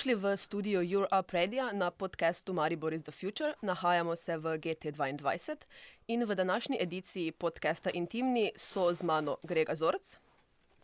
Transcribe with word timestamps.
Dobrodošli 0.00 0.32
v 0.32 0.36
studiu 0.36 0.80
Your 0.80 1.04
Up 1.12 1.28
Radio 1.28 1.68
na 1.76 1.90
podkastu 1.90 2.56
Maribor 2.56 2.92
is 2.96 3.02
the 3.02 3.12
Future. 3.12 3.52
Nahajamo 3.62 4.16
se 4.16 4.36
v 4.36 4.56
GT2 4.56 5.56
in 6.08 6.24
v 6.24 6.34
današnji 6.34 6.76
ediciji 6.80 7.32
podcasta 7.32 7.90
Intimni 7.90 8.52
so 8.56 8.94
z 8.94 9.02
mano 9.02 9.36
Grega 9.42 9.74
Zorc, 9.74 10.16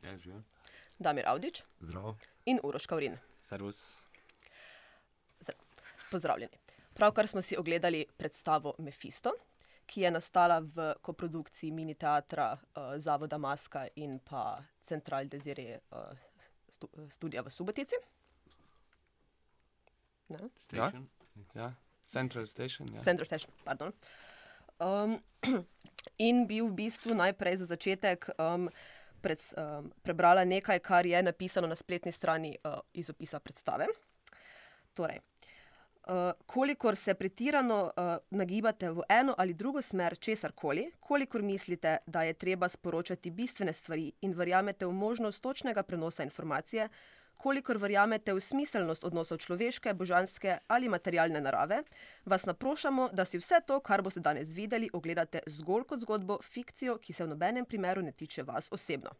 Ja, 0.03 0.19
živijo. 0.19 0.43
Damir 0.99 1.29
Avdič 1.29 1.63
Zdravo. 1.81 2.17
in 2.45 2.61
Uroš 2.63 2.87
Kavrin. 2.87 3.19
Servus. 3.41 3.89
Pozdravljeni. 6.11 6.53
Pravkar 6.95 7.29
smo 7.29 7.43
si 7.43 7.57
ogledali 7.57 8.07
predstavo 8.17 8.75
Mephisto, 8.79 9.33
ki 9.87 10.01
je 10.01 10.11
nastala 10.11 10.59
v 10.61 10.95
koprodukciji 11.03 11.71
mini 11.71 11.95
teatra 11.95 12.53
uh, 12.53 12.83
Zavoda 12.99 13.39
Maska 13.39 13.89
in 13.97 14.19
pa 14.19 14.63
Central 14.83 15.25
Desire 15.25 15.79
uh, 15.91 15.99
stu, 16.69 16.89
studija 17.11 17.43
v 17.43 17.51
Subotici. 17.51 17.95
Ne? 20.29 20.49
Station. 20.65 21.09
Ja, 21.55 21.75
Central 22.07 22.47
Station. 22.47 22.95
Ja. 22.95 23.01
Center 23.01 23.27
Station, 23.27 23.53
pardon. 23.65 23.93
Um, 24.79 25.19
in 26.29 26.47
bi 26.47 26.61
v 26.61 26.71
bistvu 26.75 27.15
najprej 27.15 27.63
za 27.63 27.67
začetek 27.73 28.29
um, 28.39 28.69
pred, 29.21 29.43
um, 29.57 29.91
prebrala 30.03 30.45
nekaj, 30.45 30.81
kar 30.85 31.07
je 31.07 31.23
napisano 31.23 31.67
na 31.67 31.75
spletni 31.75 32.13
strani 32.13 32.57
uh, 32.65 32.81
iz 32.93 33.11
opisa 33.11 33.41
predstave. 33.41 33.87
Torej, 34.95 35.21
uh, 36.07 36.33
kolikor 36.47 36.97
se 36.97 37.15
pretirano 37.15 37.85
uh, 37.85 38.17
nagibate 38.31 38.91
v 38.91 39.03
eno 39.09 39.35
ali 39.39 39.55
drugo 39.55 39.83
smer 39.83 40.19
česar 40.19 40.53
koli, 40.53 40.91
kolikor 41.01 41.43
mislite, 41.43 41.99
da 42.07 42.23
je 42.23 42.33
treba 42.33 42.69
sporočati 42.69 43.31
bistvene 43.31 43.73
stvari 43.73 44.13
in 44.21 44.35
verjamete 44.35 44.87
v 44.87 44.93
možnost 44.93 45.43
točnega 45.43 45.83
prenosa 45.83 46.23
informacije, 46.23 46.89
kolikor 47.37 47.79
verjamete 47.79 48.35
v 48.35 48.41
smiselnost 48.41 49.05
odnosov 49.05 49.39
človeške, 49.45 49.95
božanske 49.95 50.59
ali 50.69 50.89
materialne 50.89 51.41
narave, 51.41 51.83
vas 52.25 52.47
naprošamo, 52.47 53.11
da 53.13 53.25
si 53.25 53.39
vse 53.39 53.61
to, 53.67 53.81
kar 53.81 54.03
boste 54.03 54.21
danes 54.21 54.55
videli, 54.55 54.91
ogledate 54.93 55.41
zgolj 55.47 55.85
kot 55.85 56.01
zgodbo, 56.01 56.39
fikcijo, 56.43 56.99
ki 56.99 57.13
se 57.13 57.25
v 57.25 57.35
nobenem 57.35 57.65
primeru 57.65 58.03
ne 58.03 58.13
tiče 58.13 58.43
vas 58.43 58.69
osebno. 58.73 59.11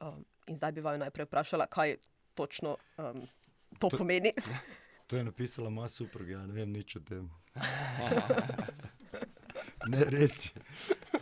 Um, 0.00 0.24
in 0.46 0.56
zdaj 0.56 0.72
bi 0.72 0.84
vaju 0.84 0.98
najprej 0.98 1.26
vprašala, 1.26 1.66
kaj 1.66 1.96
točno 2.34 2.76
um, 2.98 3.22
to, 3.78 3.88
to 3.88 3.98
pomeni. 3.98 4.32
To 5.06 5.16
je 5.16 5.24
napisala 5.24 5.70
moja 5.70 5.88
supruga, 5.88 6.32
ja 6.32 6.46
ne 6.46 6.52
vem 6.52 6.72
nič 6.72 6.96
o 6.96 7.00
tem. 7.00 7.28
ne, 9.92 10.00
res 10.10 10.48
je. 10.48 10.62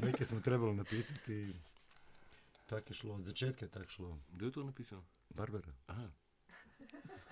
Nekaj 0.01 0.27
smo 0.27 0.41
trebali 0.41 0.73
napisati. 0.73 1.53
Tako 2.67 2.91
je 2.91 2.95
šlo, 2.95 3.15
od 3.15 3.23
začetka 3.23 3.65
je 3.65 3.71
tako 3.71 3.89
šlo. 3.89 4.19
Kdo 4.29 4.47
je 4.47 4.53
to 4.53 4.65
napisal? 4.65 5.03
Barbara. 5.31 5.73
Aha. 5.87 6.09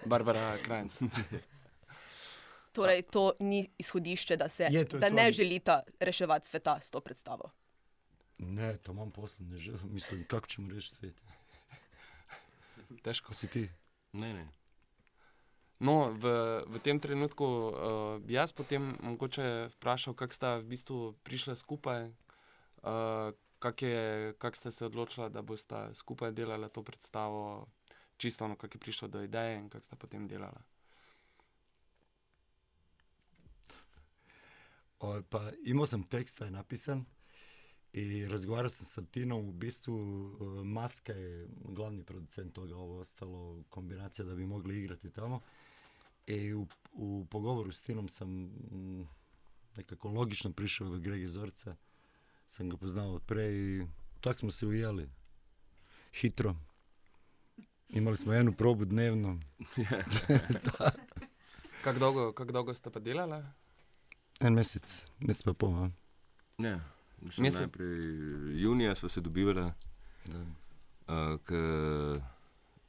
Barbara 0.06 0.58
Krajnc. 0.62 1.00
Torej, 2.72 3.02
to 3.02 3.32
ni 3.40 3.68
izhodišče, 3.78 4.36
da, 4.36 4.48
se, 4.48 4.68
Je, 4.70 4.84
to 4.84 4.96
je 4.96 5.00
da 5.00 5.08
to. 5.08 5.14
ne 5.14 5.32
želite 5.32 5.72
reševati 6.00 6.48
sveta 6.48 6.80
s 6.80 6.90
to 6.90 7.00
predstavo. 7.00 7.50
Ne, 8.38 8.76
to 8.76 8.92
imam 8.92 9.10
posla, 9.10 9.46
ne 9.46 9.58
želim. 9.58 9.80
Mislim, 9.92 10.24
kako 10.28 10.46
ćemo 10.46 10.70
rešiti 10.70 10.96
svet. 10.96 11.14
Težko. 13.02 13.26
Ko 13.26 13.34
si 13.34 13.46
ti? 13.48 13.68
Ne, 14.12 14.34
ne. 14.34 14.48
No, 15.78 16.10
v, 16.12 16.30
v 16.66 16.78
tem 16.78 17.00
trenutku 17.00 17.44
uh, 17.44 17.74
bi 18.22 18.34
jaz 18.34 18.52
potem 18.52 18.96
mogoče 19.02 19.68
vprašal, 19.76 20.14
kako 20.14 20.32
sta 20.32 20.56
v 20.56 20.64
bistvu 20.64 21.12
prišla 21.22 21.56
skupaj, 21.56 22.06
uh, 22.06 23.34
kako 23.62 23.86
kak 24.38 24.56
ste 24.56 24.70
se 24.70 24.86
odločila, 24.86 25.28
da 25.28 25.42
boste 25.42 25.94
skupaj 25.94 26.32
delali 26.32 26.68
to 26.72 26.82
predstavo, 26.82 27.66
čisto 28.16 28.44
ono, 28.44 28.56
kako 28.56 28.76
je 28.76 28.80
prišlo 28.80 29.08
do 29.08 29.22
ideje 29.22 29.58
in 29.58 29.68
kako 29.68 29.84
sta 29.84 29.96
potem 29.96 30.28
delala. 30.28 30.62
O, 34.98 35.22
pa 35.30 35.50
imao 35.64 35.86
sam 35.86 36.02
tekst 36.02 36.38
taj 36.38 36.50
napisan 36.50 37.04
i 37.92 38.26
razgovarao 38.26 38.70
sam 38.70 38.86
sa 38.86 39.02
Tinom, 39.10 39.48
u 39.48 39.52
bistvu 39.52 39.96
e, 39.96 40.64
Maska 40.64 41.12
je 41.12 41.48
glavni 41.64 42.04
producent 42.04 42.54
toga, 42.54 42.76
ovo 42.76 42.98
ostalo 42.98 43.62
kombinacija 43.70 44.24
da 44.24 44.34
bi 44.34 44.46
mogli 44.46 44.78
igrati 44.78 45.10
tamo. 45.10 45.40
I 46.26 46.54
u, 46.54 46.66
u 46.92 47.26
pogovoru 47.30 47.72
s 47.72 47.82
Tinom 47.82 48.08
sam 48.08 48.28
mm, 48.30 49.08
nekako 49.76 50.08
logično 50.08 50.52
prišao 50.52 50.88
do 50.88 50.98
Grege 50.98 51.28
Zorca, 51.28 51.76
sam 52.52 52.68
ga 52.68 52.76
poznao 52.76 53.14
od 53.14 53.22
pre 53.22 53.44
i 53.46 53.86
tak 54.20 54.38
smo 54.38 54.50
se 54.50 54.66
ujeli. 54.66 55.08
Hitro. 56.12 56.56
Imali 57.88 58.16
smo 58.16 58.32
jednu 58.32 58.52
probu 58.52 58.84
dnevno. 58.84 59.38
Kako 61.84 61.98
dolgo, 61.98 62.32
kak 62.32 62.52
dolgo 62.52 62.74
ste 62.74 62.90
pa 62.90 63.00
delali? 63.00 63.44
En 64.40 64.54
mjesec, 64.54 65.04
mjesec 65.18 65.42
pa 65.42 65.52
pol, 65.52 65.74
a? 65.74 65.90
ne. 66.58 66.80
Mislim, 67.18 67.46
Mesec- 67.46 67.60
najprej 67.60 67.98
junija 68.62 68.94
smo 68.94 69.08
se 69.08 69.20
dobivali, 69.20 69.72
Da. 70.24 70.38
uh, 70.38 71.40
ker 71.40 72.20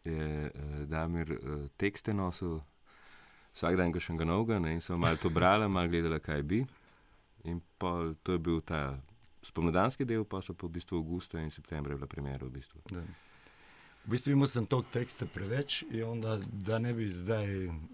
je 0.04 0.52
uh, 0.56 0.80
Damir 0.80 1.32
uh, 1.34 1.40
tekste 1.78 2.14
nosil, 2.14 2.60
vsak 3.54 3.76
dan 3.76 3.94
kakšnega 3.94 4.26
novega, 4.26 4.60
ne, 4.60 4.74
in 4.74 4.82
smo 4.82 4.98
malo 4.98 5.18
to 5.18 5.30
brali, 5.30 5.70
malo 5.70 5.88
gledali, 5.88 6.20
kaj 6.20 6.42
bi. 6.44 6.66
In 7.44 7.62
pol, 7.78 8.14
to 8.24 8.32
je 8.32 8.40
bil 8.40 8.62
ta 8.62 8.98
spomladanski 9.44 10.06
del, 10.06 10.26
pa 10.26 10.42
so 10.42 10.54
pa 10.54 10.68
v 10.68 10.78
bistvu 10.80 10.98
avgusta 10.98 11.40
in 11.42 11.52
septembra 11.52 11.96
bila 11.96 12.08
premjera 12.08 12.46
v 12.46 12.50
bistvu. 12.50 12.82
Da. 12.92 13.04
V 14.06 14.12
bistvu 14.12 14.32
imao 14.32 14.48
sam 14.48 14.66
tog 14.66 14.86
teksta 14.92 15.26
preveč 15.26 15.84
i 15.92 16.04
onda 16.04 16.40
da 16.52 16.80
ne 16.80 16.94
bi 16.94 17.10
zdaj, 17.10 17.48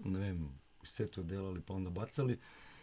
ne 0.04 0.18
vem, 0.18 0.48
vse 0.82 1.06
to 1.06 1.22
delali 1.22 1.60
pa 1.60 1.74
onda 1.74 1.90
bacali, 1.90 2.38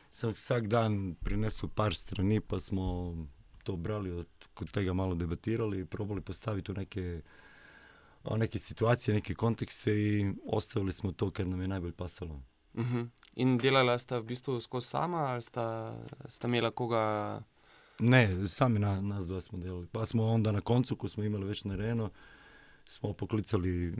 sam 0.09 0.31
vsak 0.31 0.67
dan 0.67 1.15
prinesao 1.23 1.69
par 1.69 1.95
strani 1.95 2.39
pa 2.39 2.59
smo 2.59 3.15
to 3.63 3.75
brali 3.75 4.11
od 4.11 4.27
kod 4.53 4.71
tega 4.71 4.93
malo 4.93 5.15
debatirali 5.15 5.79
i 5.79 5.85
probali 5.85 6.21
postaviti 6.21 6.71
u 6.71 6.75
neke, 6.75 7.21
o, 8.23 8.37
neke 8.37 8.59
situacije, 8.59 9.15
neke 9.15 9.35
kontekste 9.35 9.91
i 9.93 10.33
ostavili 10.45 10.93
smo 10.93 11.11
to 11.11 11.31
kad 11.31 11.47
nam 11.47 11.61
je 11.61 11.67
najbolje 11.67 11.93
pasalo. 11.93 12.41
Uh 12.73 12.85
-huh. 12.85 13.07
In 13.35 13.57
delala 13.57 13.99
sta 13.99 14.19
v 14.19 14.23
bistvu 14.23 14.61
skozi 14.61 14.87
sama 14.87 15.17
ali 15.17 15.41
sta, 15.41 15.97
sta 16.27 16.47
imela 16.47 16.71
koga? 16.71 17.43
Ne, 17.99 18.47
sami 18.47 18.79
na, 18.79 19.01
nas 19.01 19.27
dva 19.27 19.41
smo 19.41 19.57
delali. 19.57 19.87
Pa 19.91 20.05
smo 20.05 20.25
onda 20.25 20.51
na 20.51 20.61
koncu, 20.61 20.95
ko 20.95 21.07
smo 21.07 21.23
imali 21.23 21.45
već 21.45 21.63
narejeno, 21.63 22.09
smo 22.85 23.13
poklicali, 23.13 23.93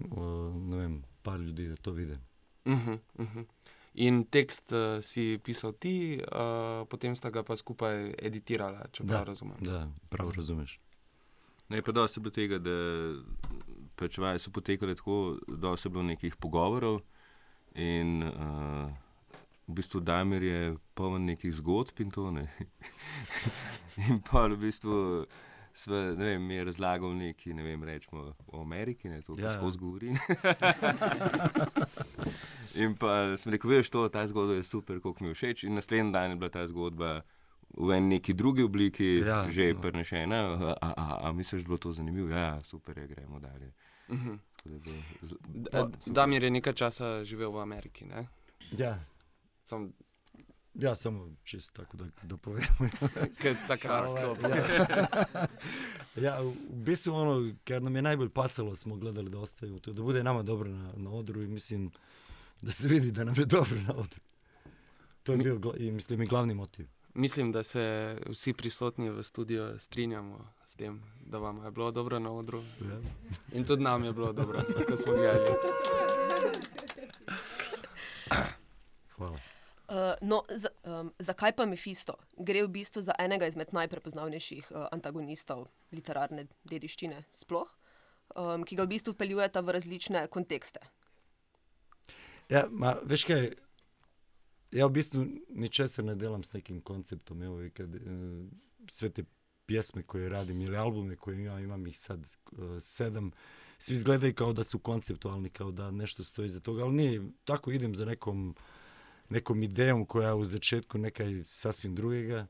ne 0.56 0.78
vem, 0.78 1.04
par 1.22 1.40
ljudi 1.40 1.68
da 1.68 1.76
to 1.76 1.92
vide. 1.92 2.20
Uh 2.66 2.74
-huh, 2.74 3.00
uh 3.18 3.36
-huh. 3.36 3.46
In 3.94 4.24
tekst 4.24 4.72
uh, 4.72 5.02
si 5.02 5.40
pisal 5.44 5.74
ti, 5.74 6.22
uh, 6.22 6.88
potem 6.90 7.16
sta 7.16 7.30
ga 7.30 7.44
pa 7.44 7.56
skupaj 7.58 8.14
editirala, 8.18 8.86
če 8.92 9.04
prav 9.04 9.24
razumem. 9.24 9.58
Da, 9.60 9.88
pravo 10.10 10.32
razumeš. 10.32 10.80
Ne, 11.70 11.82
pa 11.82 11.92
dosti 11.92 12.20
je 12.20 12.22
bilo 12.22 12.32
tega, 12.32 12.60
da 12.60 12.76
pač 13.96 14.18
vaje 14.18 14.40
so 14.40 14.52
potekale 14.52 14.96
tako, 14.96 15.38
da 15.48 15.74
je 15.74 15.90
bilo 15.90 16.04
nekih 16.04 16.36
pogovorov 16.36 17.02
in 17.76 18.24
uh, 18.24 18.92
bistvu 19.78 20.00
Damir 20.02 20.44
je 20.44 20.62
poln 20.94 21.26
nekih 21.26 21.54
zgodb 21.54 22.00
in 22.00 22.12
to 22.12 22.32
ne. 22.32 22.48
in 24.04 24.20
pa 24.22 24.48
v 24.48 24.58
bistvu 24.58 25.26
sva, 25.74 25.96
ne 26.12 26.26
vem, 26.26 26.42
mi 26.42 26.56
je 26.56 26.64
razlagal 26.66 27.12
nekaj, 27.16 27.54
ne 27.54 27.64
vem, 27.64 27.84
rečemo 27.84 28.24
o 28.48 28.62
Ameriki, 28.62 29.10
ne, 29.10 29.22
to 29.22 29.36
Ja. 29.36 29.46
ja. 29.46 29.54
skozi 29.54 29.78
govorim. 29.78 30.18
in 32.76 32.96
pa 32.96 33.12
sem 33.38 33.52
rekel, 33.52 33.70
veš, 33.72 33.90
to, 33.90 34.10
ta 34.10 34.26
zgodba 34.26 34.54
je 34.54 34.64
super, 34.66 35.00
koliko 35.00 35.24
mi 35.24 35.30
je 35.30 35.36
všeč. 35.36 35.64
In 35.64 35.74
naslednji 35.74 36.12
dan 36.12 36.30
je 36.30 36.36
bila 36.36 36.50
ta 36.50 36.66
zgodba 36.66 37.22
v 37.70 38.00
neki 38.02 38.34
drugi 38.34 38.64
obliki, 38.64 39.20
Ja, 39.20 39.46
že 39.48 39.74
no. 39.74 39.82
prenešena. 39.82 40.36
A, 40.36 40.74
a, 40.80 40.90
a, 40.92 41.18
a 41.22 41.32
misliš, 41.32 41.62
da 41.62 41.66
je 41.66 41.68
bilo 41.68 41.78
to 41.80 41.94
zanimivo? 41.94 42.30
Ja, 42.30 42.62
super 42.62 42.98
je, 42.98 43.08
gremo 43.08 43.40
dalje. 43.40 43.72
Uh 44.10 44.18
-huh. 44.18 44.38
Tako 44.58 44.70
da 44.70 44.92
je 44.92 45.04
bilo 45.12 45.28
z- 45.30 45.36
D- 45.46 45.70
pa, 45.72 45.80
eh, 45.80 45.88
Damir 46.08 46.44
je 46.44 46.52
nekaj 46.52 46.74
časa 46.74 47.24
živel 47.24 47.52
v 47.52 47.60
Ameriki. 47.60 48.06
Ne? 48.06 48.28
Ja, 48.72 49.00
Sam, 49.68 49.94
ja 50.74 50.96
samo 50.96 51.36
čisto 51.44 51.82
tako 51.82 51.98
da, 51.98 52.06
da 52.24 52.38
povem. 52.38 52.64
kaj 53.42 53.56
takrat. 53.68 54.06
Tako. 54.16 54.48
ja. 54.48 55.48
ja, 56.32 56.44
u 56.44 56.54
bistvu 56.70 57.14
ono, 57.14 57.54
ker 57.64 57.82
nam 57.84 57.96
je 57.96 58.02
najbolj 58.02 58.30
pasalo, 58.30 58.76
smo 58.76 58.96
gledali 58.96 59.30
da 59.30 59.40
ostaju 59.40 59.80
tu, 59.80 59.94
da 59.94 60.02
bude 60.02 60.24
nama 60.24 60.44
dobro 60.44 60.70
na, 60.70 60.94
na 60.96 61.10
odru 61.12 61.44
i 61.44 61.48
mislim 61.48 61.92
da 62.62 62.72
se 62.72 62.88
vidi 62.88 63.12
da 63.12 63.24
nam 63.24 63.36
je 63.38 63.46
dobro 63.46 63.76
na 63.88 63.94
odru. 63.94 64.20
To 65.24 65.32
je 65.32 65.38
Mi- 65.38 65.60
i 65.78 65.92
mislim 65.92 66.26
glavni 66.26 66.54
motiv. 66.54 66.88
Mislim, 67.14 67.52
da 67.52 67.64
se 67.64 68.18
vsi 68.28 68.54
prisotni 68.54 69.10
v 69.10 69.24
studiu 69.24 69.80
strinjamo 69.80 70.50
s 70.66 70.76
tem, 70.76 71.04
da 71.26 71.38
vam 71.38 71.66
je 71.66 71.72
bilo 71.72 71.92
dobro 71.92 72.20
na 72.20 72.32
odru. 72.32 72.60
Ja. 72.82 73.00
In 73.54 73.66
tudi 73.66 73.84
nam 73.84 74.04
je 74.04 74.14
bilo 74.14 74.34
dobro, 74.34 74.62
ko 74.90 74.98
smo 74.98 75.14
gledali. 75.14 75.52
Hvala. 79.16 79.57
Uh, 79.88 79.96
no, 80.22 80.44
za, 80.52 80.70
um, 80.84 81.14
zakaj 81.20 81.56
pa 81.56 81.66
Mephisto? 81.66 82.18
Gre 82.38 82.66
v 82.66 82.72
bistvu 82.80 83.02
za 83.02 83.16
enega 83.20 83.48
izmed 83.48 83.72
najprepoznavnejših 83.72 84.72
uh, 84.72 84.88
antagonistov 84.92 85.68
literarne 85.96 86.48
dediščine 86.68 87.24
sploh, 87.32 87.72
um, 88.36 88.66
ki 88.68 88.76
ga 88.76 88.84
v 88.84 88.92
bistvu 88.98 89.16
vpeljujeta 89.16 89.64
v 89.64 89.78
različne 89.78 90.26
kontekste. 90.28 90.84
Ja, 92.50 92.68
ma, 92.72 92.98
veš 93.04 93.24
kaj, 93.28 93.50
ja 94.72 94.88
v 94.88 94.96
bistvu 95.00 95.26
ničesar 95.50 96.06
ne 96.06 96.16
delam 96.16 96.44
s 96.44 96.54
nekim 96.54 96.82
konceptom. 96.82 97.44
I 97.66 97.70
kad, 97.70 97.96
e, 97.96 98.00
sve 98.90 99.10
te 99.10 99.24
pjesme 99.66 100.04
koje 100.04 100.30
radim 100.30 100.62
ili 100.62 100.78
albume 100.78 101.16
koje 101.16 101.40
imam, 101.40 101.64
imam 101.64 101.88
ih 101.88 102.00
sad 102.00 102.24
e, 102.24 102.28
sedam, 102.80 103.32
svi 103.78 103.96
izgledaju 103.96 104.34
kao 104.34 104.54
da 104.54 104.64
su 104.64 104.80
konceptualni, 104.80 105.50
kao 105.50 105.72
da 105.72 105.92
nešto 105.92 106.24
stoji 106.24 106.50
za 106.50 106.60
toga, 106.60 106.84
ali 106.84 106.94
nije, 106.94 107.22
tako 107.46 107.72
idem 107.72 107.96
za 107.96 108.06
nekom, 108.06 108.56
nekom 109.30 109.64
idejom 109.64 110.06
koja 110.06 110.36
u 110.36 110.46
začetku 110.46 110.98
nekaj 110.98 111.44
sasvim 111.44 111.96
drugega. 111.96 112.48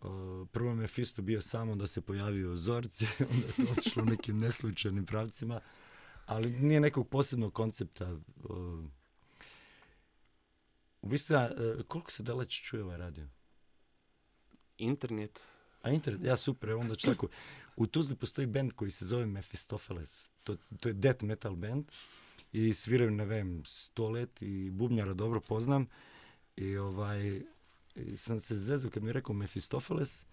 Uh, 0.00 0.48
prvo 0.52 0.74
Mephisto 0.74 1.22
bio 1.22 1.42
samo 1.42 1.76
da 1.76 1.86
se 1.86 2.00
pojavio 2.00 2.56
Zorci, 2.56 3.06
onda 3.30 3.46
je 3.46 3.66
to 3.66 3.72
otišlo 3.72 4.04
nekim 4.04 4.38
neslučajnim 4.38 5.06
pravcima, 5.06 5.60
ali 6.26 6.50
nije 6.50 6.80
nekog 6.80 7.08
posebnog 7.08 7.52
koncepta. 7.54 8.12
Uh, 8.12 8.84
u 11.02 11.08
bistvu, 11.08 11.34
ja, 11.34 11.50
uh, 11.50 11.82
koliko 11.86 12.10
se 12.10 12.22
daleć 12.22 12.62
čuje 12.62 12.84
ovaj 12.84 12.96
radio? 12.96 13.26
Internet. 14.78 15.40
A 15.82 15.90
internet, 15.90 16.24
ja 16.24 16.36
super, 16.36 16.70
onda 16.70 16.94
ću 16.94 17.06
tako. 17.06 17.28
U 17.76 17.86
Tuzli 17.86 18.16
postoji 18.16 18.46
band 18.46 18.72
koji 18.72 18.90
se 18.90 19.04
zove 19.04 19.26
Mephistopheles. 19.26 20.30
To, 20.44 20.56
to 20.80 20.88
je 20.88 20.92
death 20.92 21.24
metal 21.24 21.56
band 21.56 21.84
i 22.52 22.74
sviraju, 22.74 23.10
ne 23.10 23.24
vem, 23.24 23.62
sto 23.66 24.08
let 24.08 24.42
i 24.42 24.70
bubnjara 24.70 25.12
dobro 25.12 25.40
poznam. 25.40 25.86
I 26.56 26.76
ovaj, 26.76 27.42
i 27.94 28.16
sam 28.16 28.38
se 28.38 28.56
zezu 28.56 28.90
kad 28.90 29.02
mi 29.02 29.08
je 29.08 29.12
rekao 29.12 29.34
Mephistopheles, 29.34 30.24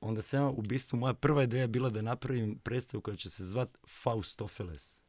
onda 0.00 0.22
sam 0.22 0.40
ja, 0.40 0.48
u 0.48 0.62
bistvu 0.62 0.96
moja 0.96 1.14
prva 1.14 1.42
ideja 1.42 1.66
bila 1.66 1.90
da 1.90 2.02
napravim 2.02 2.58
predstavu 2.58 3.00
koja 3.00 3.16
će 3.16 3.30
se 3.30 3.44
zvat 3.44 3.78
Faustofeles. 4.02 5.00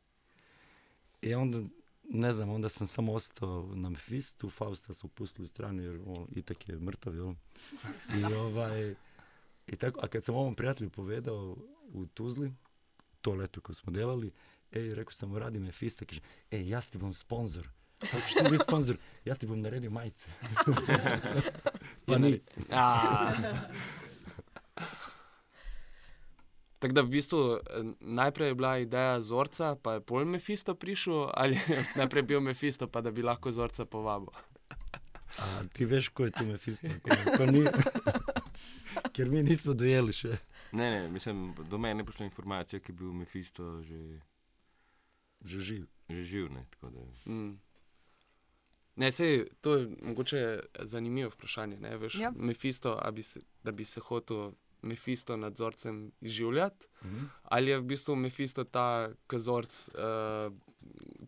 I 1.22 1.34
onda, 1.34 1.64
ne 2.04 2.34
znam, 2.34 2.50
onda 2.50 2.70
sam 2.70 2.88
samo 2.88 3.14
ostao 3.14 3.72
na 3.76 3.90
Mephistu, 3.90 4.50
Fausta 4.50 4.94
su 4.94 5.08
pustili 5.08 5.46
u 5.46 5.48
stranu 5.48 5.84
jer 5.84 6.02
on 6.06 6.28
itak 6.36 6.70
je 6.70 6.80
mrtav, 6.80 7.16
jel? 7.16 7.34
I 8.20 8.34
ovaj, 8.34 8.96
i 9.68 9.76
tako, 9.76 10.00
a 10.04 10.08
kad 10.08 10.24
sam 10.24 10.36
ovom 10.36 10.54
prijatelju 10.54 10.90
povedao 10.90 11.58
u 11.94 12.06
Tuzli, 12.06 12.54
to 13.22 13.34
leto 13.34 13.62
koje 13.62 13.76
smo 13.76 13.94
delali, 13.94 14.32
ej, 14.72 14.96
rekao 14.96 15.12
sam 15.12 15.30
mu, 15.30 15.40
radi 15.40 15.60
Mefista, 15.60 16.06
kaže, 16.06 16.22
ej, 16.52 16.70
ja 16.70 16.82
ti 16.82 16.98
bom 16.98 17.14
sponzor. 17.14 17.70
Kako 18.00 18.28
što 18.28 18.44
biti 18.44 18.64
sponzor? 18.64 18.98
Ja 19.26 19.36
ti 19.36 19.48
bom 19.48 19.62
naredio 19.62 19.92
majice. 19.92 20.30
pa 22.06 22.18
ni. 22.18 22.42
A. 22.72 23.06
Tako 26.80 26.94
da 26.94 27.02
v 27.02 27.08
bistvu 27.08 27.60
najprej 28.00 28.48
je 28.48 28.56
bila 28.56 28.78
ideja 28.78 29.22
Zorca, 29.22 29.76
pa 29.76 29.94
je 29.94 30.02
pol 30.02 30.26
Mephisto 30.26 30.76
prišel, 30.76 31.30
ali 31.34 31.60
najprej 31.96 32.24
bil 32.24 32.40
Mephisto, 32.40 32.88
pa 32.88 33.02
da 33.02 33.12
bi 33.12 33.22
lahko 33.22 33.52
Zorca 33.52 33.86
povabil. 33.86 34.30
A 35.38 35.64
ti 35.74 35.86
veš, 35.86 36.10
ko 36.10 36.26
je 36.26 36.32
tu 36.32 36.46
Mefisto? 36.46 36.88
Ko, 37.04 37.10
ko 37.38 37.46
ni... 37.46 37.66
Ker 39.14 39.30
mi 39.30 39.44
nismo 39.44 39.74
dojeli 39.74 40.14
še. 40.14 40.38
Ne, 40.72 40.90
ne, 40.92 41.10
mislim, 41.10 41.54
do 41.70 41.78
mene 41.78 42.02
je 42.02 42.06
prišla 42.06 42.26
informacija, 42.26 42.80
ki 42.80 42.92
je 42.92 42.98
bil 42.98 43.14
Mephisto 43.14 43.82
že, 43.84 44.20
Že 45.48 45.60
živ. 45.62 45.86
že 46.10 46.24
živ. 46.24 46.50
Ne, 46.50 46.66
tako 46.70 46.90
da, 46.90 47.00
Mm. 47.26 47.60
Ne, 48.96 49.12
sej, 49.12 49.34
to 49.62 49.76
je 49.76 49.88
mogoče 50.02 50.40
zanimivo 50.82 51.30
vprašanje. 51.30 51.78
Ne, 51.78 51.98
veš, 51.98 52.16
Ja. 52.16 52.32
Mephisto, 52.32 52.98
a 52.98 53.12
bi 53.12 53.24
se, 53.24 53.40
da 53.64 53.72
bi 53.72 53.86
se 53.86 54.00
hotel 54.02 54.52
Mephisto 54.82 55.38
nad 55.38 55.56
Zorcem 55.56 56.12
izživljati, 56.22 56.86
Mhm. 57.04 57.26
ali 57.44 57.70
je 57.70 57.78
v 57.78 57.84
bistvu 57.84 58.16
Mephisto 58.16 58.64
ta, 58.66 58.88
ki 59.28 59.40
Zorc 59.40 59.90
uh, 59.90 60.54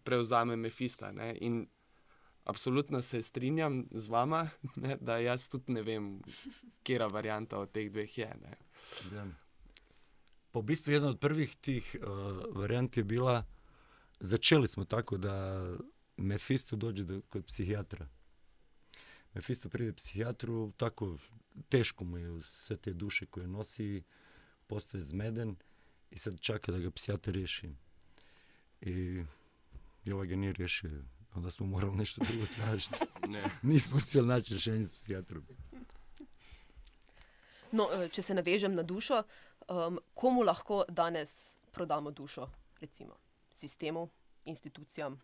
prevzame 0.04 0.56
Mephista. 0.56 1.12
Ne? 1.12 1.38
In 1.38 1.68
absolutno 2.46 3.02
se 3.02 3.22
strinjam 3.22 3.86
z 3.92 4.08
vama, 4.08 4.50
ne, 4.78 4.98
da 4.98 5.18
jaz 5.18 5.48
tudi 5.48 5.72
ne 5.72 5.82
vem, 5.84 6.22
kera 6.84 7.08
varianta 7.08 7.60
od 7.60 7.72
teh 7.72 7.90
dveh 7.90 8.18
je. 8.18 8.32
Ne? 8.38 8.58
Ja. 9.14 9.26
V 10.52 10.64
bistvu 10.64 10.92
jedna 10.92 11.10
od 11.10 11.20
prvih 11.20 11.56
tih 11.58 11.96
uh, 11.98 12.08
variant 12.52 12.98
je 12.98 13.04
bila, 13.04 13.44
začeli 14.20 14.68
smo 14.68 14.86
tako 14.86 15.18
da 15.18 15.66
Mefisto 16.20 16.76
dođe 16.76 17.04
do, 17.04 17.22
kod 17.30 17.46
psihijatra. 17.46 18.08
Mefisto 19.34 19.70
pride 19.70 19.94
psihijatru, 19.94 20.72
tako 20.78 21.18
teško 21.70 22.04
mu 22.04 22.18
je 22.18 22.42
sve 22.42 22.78
te 22.78 22.94
duše 22.94 23.26
koje 23.26 23.48
nosi, 23.48 24.04
postoje 24.68 25.04
zmeden 25.04 25.56
i 26.12 26.20
sad 26.20 26.40
čeka 26.40 26.72
da 26.72 26.80
ga 26.80 26.92
psihijatar 26.92 27.34
riješi. 27.34 27.70
I, 28.82 29.24
i 30.06 30.12
ovaj 30.12 30.28
ga 30.28 30.36
nije 30.36 30.54
riješio, 30.54 31.04
onda 31.36 31.52
smo 31.52 31.66
morali 31.66 31.96
nešto 31.96 32.22
drugo 32.30 32.46
tražiti. 32.56 32.98
ne. 33.28 33.44
Nismo 33.62 33.98
uspjeli 33.98 34.28
naći 34.28 34.54
rješenje 34.54 34.88
s 34.88 34.94
psihijatrom. 34.94 35.44
No, 37.72 37.88
eh, 37.94 38.10
če 38.10 38.22
se 38.22 38.34
navežem 38.34 38.76
na 38.76 38.84
dušo, 38.84 39.24
um, 39.68 40.00
komu 40.14 40.42
lahko 40.42 40.84
danes 40.90 41.58
prodamo 41.72 42.12
dušo? 42.12 42.50
Recimo 42.82 43.29
sistemu, 43.54 44.10
institucijam. 44.46 45.20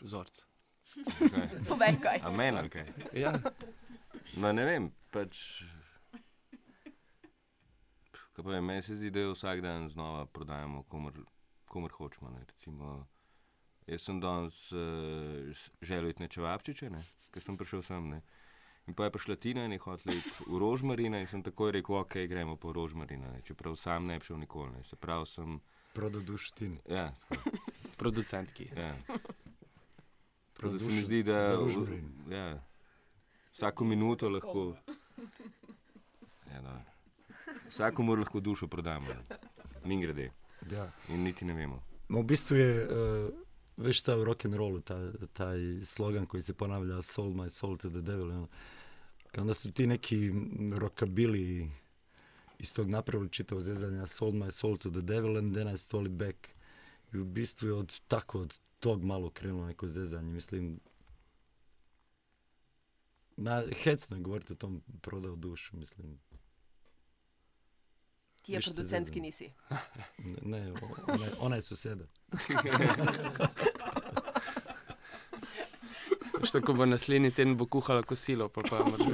Zorc. 0.00 0.42
Okay. 0.94 1.48
Povej 1.70 1.96
kaj. 2.02 2.20
A 2.22 2.30
meni, 2.30 2.68
kaj? 2.70 2.92
Ja. 3.12 3.32
No, 4.36 4.52
ne 4.52 4.64
vem, 4.66 4.90
pač. 5.14 5.64
Kaj 8.34 8.42
pa 8.42 8.54
je, 8.54 8.60
meni 8.60 8.82
se 8.82 8.96
zdi, 8.98 9.10
da 9.14 9.22
jo 9.22 9.34
vsak 9.34 9.62
dan 9.62 9.88
znova 9.88 10.26
prodajamo, 10.26 10.82
komor, 10.90 11.18
komor 11.70 11.92
hočemo. 11.94 12.30
Ne. 12.34 12.44
Recimo, 12.48 13.06
jaz 13.86 14.02
sem 14.02 14.20
danes 14.20 14.56
uh, 14.72 15.66
želel 15.82 16.10
iti 16.10 16.22
na 16.22 16.28
čevapčiče, 16.28 16.90
ne, 16.90 17.04
ker 17.30 17.42
sem 17.42 17.58
prišel 17.58 17.82
sem. 17.86 18.08
Ne. 18.10 18.22
In 18.86 18.94
pa 18.94 19.04
je 19.04 19.10
prišla 19.10 19.36
Tina 19.36 19.64
in 19.64 19.72
je 19.72 19.78
hotela 19.78 20.16
iti 20.16 20.30
v 20.46 20.58
Rožmarina 20.60 21.20
in 21.20 21.26
sem 21.26 21.42
takoj 21.42 21.72
rekel, 21.72 21.96
ok, 21.96 22.16
gremo 22.28 22.56
po 22.56 22.72
Rožmarina, 22.72 23.30
ne, 23.32 23.40
čeprav 23.40 23.76
sam 23.76 24.06
ne 24.06 24.18
bi 24.18 24.24
šel 24.24 24.38
nikoli. 24.38 24.72
Ne. 24.76 24.84
Se 24.84 24.96
pravi, 24.96 25.26
sem. 25.26 25.60
Prodal 25.94 26.20
dušu 26.20 26.54
tini. 26.54 26.78
Ja, 26.90 27.14
Producentki. 27.96 28.68
ja. 28.76 28.94
Tako 30.52 30.68
da 30.68 30.78
se 30.78 30.86
mi 30.86 31.02
zdi, 31.02 31.22
da 31.22 31.56
ja, 32.30 32.62
vsako 33.52 33.84
minuto 33.84 34.28
lahko. 34.28 34.76
Ja, 36.52 36.60
no. 36.60 36.82
Vsakomur 37.68 38.18
lahko 38.18 38.40
dušo 38.40 38.68
prodamo, 38.68 39.06
mi 39.84 40.00
grede. 40.02 40.30
Ja. 40.70 40.92
In 41.08 41.22
niti 41.22 41.44
ne 41.44 41.54
vemo. 41.54 41.82
Ma 42.08 42.18
u 42.18 42.22
bistvu 42.22 42.56
je, 42.56 42.84
uh, 42.84 43.43
već 43.76 44.02
ta 44.02 44.16
u 44.16 44.24
rock'n'rollu, 44.24 44.82
ta, 44.82 45.26
taj 45.32 45.58
slogan 45.84 46.26
koji 46.26 46.42
se 46.42 46.54
ponavlja 46.54 47.02
sold 47.02 47.34
my 47.34 47.48
soul 47.48 47.76
to 47.76 47.90
the 47.90 48.00
devil. 48.00 48.30
ono. 48.30 48.48
I 49.36 49.40
onda 49.40 49.54
su 49.54 49.72
ti 49.72 49.86
neki 49.86 50.32
rockabili 50.76 51.70
iz 52.58 52.74
tog 52.74 52.88
napravili 52.88 53.30
čitavo 53.30 53.60
zezanja 53.60 54.06
sold 54.06 54.34
my 54.34 54.50
soul 54.50 54.76
to 54.76 54.90
the 54.90 55.00
devil 55.00 55.36
and 55.36 55.54
then 55.54 55.68
I 55.68 55.78
stole 55.78 56.06
it 56.06 56.12
back. 56.12 56.36
I 57.12 57.18
u 57.18 57.24
bistvu 57.24 57.66
je 57.66 57.74
od 57.74 58.00
tako 58.08 58.40
od 58.40 58.58
tog 58.80 59.04
malo 59.04 59.30
krenulo 59.30 59.66
neko 59.66 59.88
zezanje. 59.88 60.32
Mislim, 60.32 60.80
na, 63.36 63.62
hecno 63.82 64.16
je 64.16 64.22
govoriti 64.22 64.52
o 64.52 64.56
tom 64.56 64.82
prodao 65.00 65.36
dušu, 65.36 65.76
mislim. 65.76 66.18
Ti 68.44 68.52
je 68.52 68.60
producent, 68.60 69.10
ki 69.10 69.20
nisi. 69.20 69.50
Ne, 70.42 70.60
ne 70.60 70.72
ona, 71.08 71.24
je- 71.24 71.32
ona 71.40 71.56
je 71.56 71.62
suseda. 71.64 72.04
Što 76.44 76.60
ko 76.60 76.72
bo 76.74 76.86
naslednji 76.86 77.30
teden 77.30 77.56
bo 77.56 77.66
kuhala 77.66 78.02
kosilo, 78.02 78.48
pa 78.48 78.62
pa 78.62 78.78
moraš. 78.80 79.06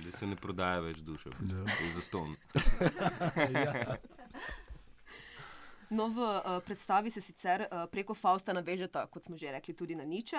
Da 0.00 0.10
se 0.12 0.26
ne 0.26 0.36
prodaja 0.36 0.80
več 0.80 0.98
duše, 0.98 1.28
Ja. 1.28 1.64
za 1.94 2.00
ston. 2.00 2.36
ja. 3.56 3.96
No, 5.90 6.06
v 6.06 6.18
uh, 6.18 6.32
predstavi 6.62 7.10
se 7.10 7.20
sicer 7.20 7.60
uh, 7.62 7.84
preko 7.86 8.14
Fausta 8.14 8.52
navežeta, 8.52 9.06
kot 9.06 9.24
smo 9.24 9.36
že 9.36 9.50
rekli, 9.50 9.74
tudi 9.74 9.94
na 9.94 10.04
niče, 10.04 10.36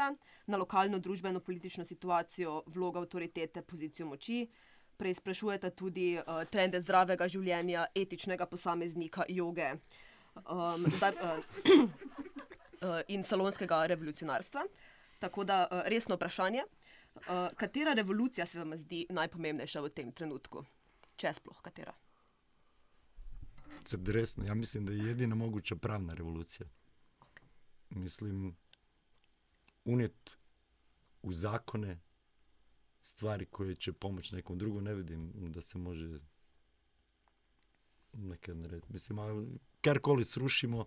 na 0.48 0.58
lokalno 0.58 1.00
družbeno-politično 1.00 1.86
situacijo, 1.86 2.64
vlogo 2.68 3.00
avtoritete, 3.00 3.62
pozicijo 3.62 4.08
moči. 4.08 4.48
Preizprašujete 5.02 5.72
tudi 5.74 6.14
uh, 6.20 6.44
trende 6.52 6.78
zdravega 6.84 7.26
življenja, 7.26 7.88
etičnega 7.98 8.46
posameznika, 8.46 9.26
joge 9.34 9.72
um, 10.46 10.86
zdaj, 10.98 11.18
uh, 11.18 13.02
in 13.16 13.26
salonskega 13.26 13.86
revolucionarstva. 13.90 14.66
Tako 15.20 15.44
da 15.44 15.64
uh, 15.66 15.82
resno 15.90 16.16
vprašanje, 16.16 16.64
uh, 17.16 17.50
katera 17.58 17.94
revolucija 17.98 18.46
se 18.46 18.60
vam 18.60 18.78
zdi 18.78 19.08
najpomembnejša 19.10 19.82
v 19.82 19.90
tem 19.90 20.12
trenutku? 20.12 20.64
Če 21.18 21.34
sploh 21.34 21.62
katera? 21.62 21.94
Sad 23.86 24.08
resno, 24.08 24.46
ja 24.46 24.54
mislim 24.54 24.86
da 24.86 24.94
je 24.94 25.08
jedina 25.08 25.36
moguća 25.36 25.76
pravna 25.76 26.14
revolucija. 26.14 26.68
Mislim, 27.90 28.56
unijet 29.86 30.38
u 31.22 31.34
zakone 31.34 32.00
stvari 33.02 33.46
koje 33.46 33.76
će 33.76 33.94
pomoći 33.94 34.36
nekom 34.36 34.58
drugom, 34.58 34.84
ne 34.84 34.94
vidim 34.94 35.32
da 35.34 35.62
se 35.62 35.78
može 35.78 36.20
nekaj 38.14 38.56
narediti. 38.56 38.94
Mislim, 38.94 39.20
a 39.20 39.46
karkoli 39.82 40.26
srušimo, 40.26 40.86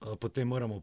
a, 0.00 0.16
potem 0.20 0.48
moramo 0.48 0.82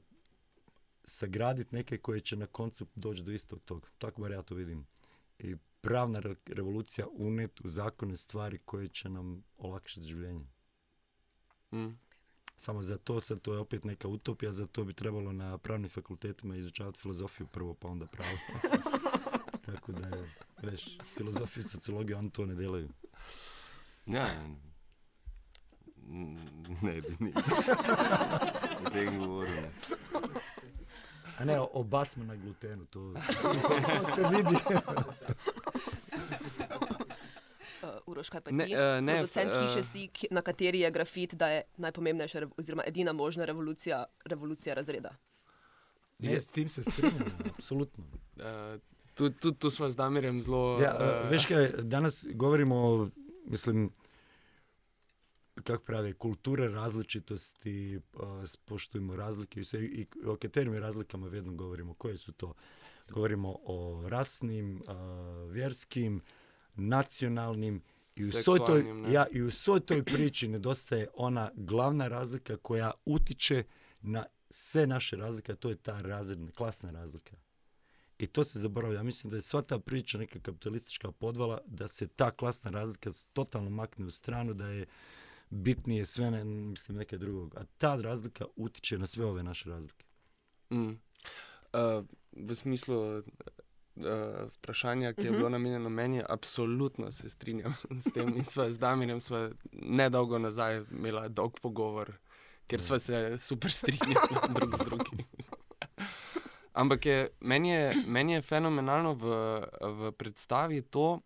sagraditi 1.03 1.75
nekaj, 1.75 1.98
koje 1.98 2.19
će 2.19 2.36
na 2.36 2.48
koncu 2.48 2.88
doći 2.95 3.24
do 3.24 3.31
istog 3.31 3.62
toga. 3.65 3.88
Tako 3.98 4.22
bar 4.22 4.31
ja 4.31 4.41
to 4.41 4.55
vidim. 4.55 4.88
I 5.39 5.55
pravna 5.81 6.19
re- 6.19 6.36
revolucija 6.45 7.07
unet 7.12 7.62
u 7.62 7.69
zakone 7.69 8.17
stvari 8.17 8.57
koje 8.65 8.88
će 8.88 9.10
nam 9.10 9.43
olakšati 9.57 10.07
življenje. 10.07 10.48
Mm. 11.72 12.00
Samo 12.57 12.81
za 12.81 12.98
to 12.98 13.19
sad 13.19 13.41
to 13.41 13.53
je 13.53 13.60
opet 13.60 13.84
neka 13.84 14.07
utopija, 14.07 14.51
za 14.51 14.67
to 14.67 14.84
bi 14.84 14.93
trebalo 14.93 15.31
na 15.31 15.57
pravnim 15.57 15.89
fakultetima 15.89 16.55
izučavati 16.55 17.00
filozofiju 17.00 17.48
prvo, 17.48 17.74
pa 17.74 17.88
onda 17.88 18.05
pravo. 18.05 18.38
Tako 19.65 19.91
da 19.91 20.07
je, 20.07 20.29
veš, 20.62 20.86
filozofiju 21.07 21.62
i 21.62 21.67
sociologiju, 21.67 22.17
oni 22.17 22.29
to 22.29 22.45
ne 22.45 22.55
delaju. 22.55 22.89
Ja, 24.05 24.27
ne 26.81 26.93
bi 26.93 27.15
ni. 27.19 27.34
O 28.77 28.89
tem 28.89 29.19
govoril. 29.19 29.53
ne. 29.53 29.72
A 31.38 31.45
ne, 31.45 31.60
oba 31.62 32.05
smo 32.05 32.24
na 32.24 32.36
glutenu, 32.36 32.86
to, 32.86 33.13
to, 33.41 33.53
to 34.00 34.15
se 34.15 34.22
vidi. 34.29 34.57
Uh, 37.77 37.89
Uroš, 38.07 38.29
kaj 38.29 38.41
pa 38.41 38.51
Ne, 38.51 38.65
ti? 38.65 38.74
eh, 38.74 39.01
ne, 39.01 39.13
Producent 39.13 39.51
f- 39.51 39.62
hiše 39.63 39.84
si, 39.84 40.01
na 40.31 40.41
kateri 40.41 40.79
je 40.79 40.91
grafit, 40.91 41.34
da 41.34 41.48
je 41.48 41.62
najpomembnejša, 41.77 42.48
oziroma 42.57 42.84
edina 42.86 43.13
možna 43.13 43.45
revolucija, 43.45 44.05
revolucija 44.25 44.74
razreda. 44.75 45.10
Ne, 46.19 46.41
s 46.41 46.48
tim 46.48 46.69
se 46.69 46.84
strinjam, 46.84 47.25
apsolutno. 47.50 48.03
Uh, 48.36 48.43
Tudi 49.15 49.38
tu, 49.39 49.51
tu 49.51 49.69
smo 49.69 49.89
z 49.89 49.95
Damirjem 49.95 50.41
zelo. 50.41 50.79
Ja, 50.81 50.98
eh, 51.00 51.29
veš 51.29 51.45
kaj, 51.45 51.72
danas 51.81 52.25
govorimo 52.34 52.75
o, 52.75 53.10
mislim, 53.45 53.91
kako 55.63 55.84
pravi, 55.84 56.13
kulture 56.13 56.67
različitosti, 56.67 58.00
a, 58.19 58.43
spoštujemo 58.48 59.15
razlike 59.15 59.60
i 59.60 59.63
sve, 59.63 59.86
i 59.86 60.07
o 60.25 60.36
katerim 60.36 60.74
razlikama 60.74 61.27
vedno 61.27 61.53
govorimo, 61.53 61.93
koje 61.93 62.17
su 62.17 62.31
to? 62.31 62.53
Govorimo 63.10 63.55
o 63.63 64.03
rasnim, 64.10 64.81
a, 64.88 65.48
vjerskim, 65.51 66.22
nacionalnim 66.75 67.81
i 68.15 68.24
u, 68.24 68.31
svoj 68.31 68.60
toj, 68.60 68.84
ne. 68.84 69.13
ja, 69.13 69.25
i 69.31 69.41
u 69.41 69.51
svoj 69.51 69.79
toj 69.79 70.03
priči 70.03 70.48
nedostaje 70.48 71.07
ona 71.13 71.51
glavna 71.55 72.07
razlika 72.07 72.57
koja 72.57 72.91
utiče 73.05 73.63
na 74.01 74.25
sve 74.50 74.88
naše 74.88 75.15
razlike, 75.15 75.51
a 75.51 75.55
to 75.55 75.69
je 75.69 75.75
ta 75.75 76.01
razredna, 76.01 76.51
klasna 76.51 76.91
razlika. 76.91 77.36
I 78.19 78.27
to 78.27 78.43
se 78.43 78.60
zaboravlja. 78.60 78.98
Ja 78.98 79.03
mislim 79.03 79.31
da 79.31 79.38
je 79.38 79.41
sva 79.41 79.62
ta 79.62 79.79
priča 79.79 80.17
neka 80.17 80.39
kapitalistička 80.39 81.12
podvala, 81.12 81.60
da 81.65 81.88
se 81.88 82.07
ta 82.07 82.31
klasna 82.31 82.72
razlika 82.72 83.10
totalno 83.34 83.69
makne 83.69 84.05
u 84.05 84.12
stranu, 84.12 84.53
da 84.53 84.67
je 84.67 84.86
bitnije 85.50 86.05
sve 86.05 86.31
ne, 86.31 86.43
mislim, 86.43 86.98
neke 86.98 87.17
drugog. 87.17 87.55
A 87.57 87.63
ta 87.77 87.95
razlika 87.95 88.45
utiče 88.55 88.98
na 88.98 89.07
sve 89.07 89.25
ove 89.25 89.43
naše 89.43 89.69
razlike. 89.69 90.05
Mm. 90.72 90.89
Uh, 90.89 92.05
v 92.31 92.55
smislu 92.55 93.17
uh, 93.17 93.24
vprašanja, 94.57 95.13
ki 95.13 95.22
je 95.22 95.29
Mhm. 95.31 95.38
bilo 95.38 95.50
namenjeno 95.50 95.89
meni, 95.89 96.22
absolutno 96.29 97.12
se 97.12 97.29
strinjam 97.29 97.74
s 98.05 98.13
tem. 98.13 98.38
In 98.38 98.45
sva 98.45 98.72
z 98.72 98.77
Damirjem 98.77 99.19
sva 99.22 99.50
nedolgo 99.72 100.39
nazaj 100.39 100.81
imela 100.91 101.27
dolg 101.27 101.60
pogovor, 101.62 102.13
ker 102.67 102.81
sva 102.81 103.00
se 103.00 103.38
super 103.38 103.72
strinjala 103.72 104.48
drug 104.55 104.75
z 104.75 104.86
drugim. 104.86 105.19
Ampak 106.75 107.05
je, 107.05 107.20
meni, 107.39 107.70
je, 107.70 108.03
meni 108.08 108.34
je 108.34 108.41
fenomenalno 108.41 109.13
v, 109.13 109.25
v 109.82 110.12
predstavi 110.12 110.82
to, 110.82 111.22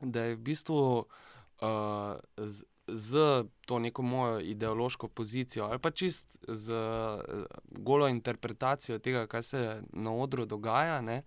da 0.00 0.24
je 0.26 0.34
v 0.34 0.40
bistvu 0.42 0.80
uh, 1.06 2.16
z, 2.36 2.64
z 2.86 3.44
to 3.66 3.78
neko 3.78 4.02
mojo 4.02 4.40
ideološko 4.40 5.08
pozicijo 5.08 5.64
ali 5.64 5.78
pa 5.78 5.90
čist 5.90 6.38
z 6.48 6.72
uh, 6.74 7.46
golo 7.70 8.08
interpretacijo 8.08 8.98
tega, 8.98 9.26
kaj 9.26 9.42
se 9.42 9.82
na 9.92 10.12
odru 10.12 10.46
dogaja. 10.46 11.00
Ne, 11.00 11.22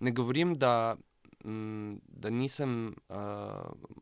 ne 0.00 0.10
govorim, 0.10 0.56
da, 0.58 0.96
m, 1.44 2.00
da 2.08 2.30
nisem 2.30 2.94
uh, 3.08 3.16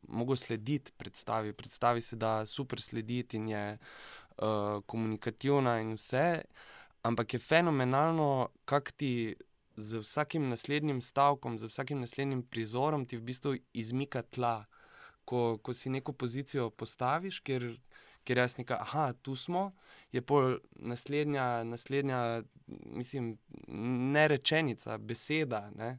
mogel 0.09 0.37
slediti 0.37 0.93
predstavi. 0.97 1.53
Predstavi 1.53 2.03
se 2.03 2.17
da 2.17 2.47
super 2.47 2.81
slediti 2.81 3.37
in 3.37 3.49
je 3.49 3.79
uh, 3.79 4.83
komunikativna 4.87 5.81
in 5.81 5.95
vse. 5.99 6.45
Ampak 7.07 7.35
je 7.35 7.39
fenomenalno, 7.39 8.49
kako 8.65 8.91
ti 8.97 9.37
z 9.77 9.99
vsakim 9.99 10.49
naslednjim 10.49 11.01
stavkom, 11.01 11.59
z 11.59 11.69
vsakim 11.71 12.01
naslednjim 12.01 12.43
prizorom 12.43 13.07
ti 13.07 13.17
v 13.17 13.23
bistvu 13.23 13.55
izmika 13.73 14.23
tla. 14.23 14.65
Ko, 15.25 15.59
ko 15.59 15.75
si 15.75 15.91
neko 15.91 16.13
pozicijo 16.13 16.71
postaviš, 16.71 17.41
ker, 17.43 17.65
ker 18.25 18.39
jaz 18.39 18.55
nekaj, 18.59 18.79
ah, 18.79 19.13
tu 19.23 19.35
smo, 19.37 19.73
je 20.15 20.23
pol 20.23 20.59
naslednja, 20.79 21.65
naslednja, 21.67 22.43
mislim, 22.67 23.33
ne 24.15 24.29
rečenica, 24.29 24.99
beseda, 24.99 25.65
ne, 25.75 25.97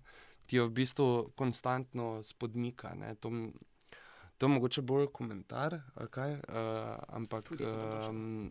ti 0.47 0.55
jo 0.55 0.69
v 0.69 0.75
bistvu 0.79 1.09
konstantno 1.35 2.23
spodmika. 2.23 2.93
Ne, 2.95 3.15
to, 3.19 3.31
to 4.37 4.47
je 4.47 4.53
mogoče 4.55 4.81
bolj 4.81 5.11
komentar, 5.11 5.75
kaj, 6.11 6.39
uh, 6.39 6.95
ampak 7.19 7.51
um, 7.59 8.47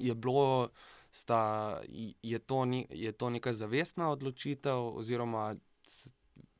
je 0.00 0.14
bilo 0.14 0.70
sta, 1.16 1.80
je, 2.22 2.38
to 2.38 2.64
ni, 2.64 2.86
je 2.90 3.12
to 3.12 3.30
neka 3.30 3.52
zavestna 3.52 4.10
odločitev, 4.10 4.96
oziroma 5.00 5.56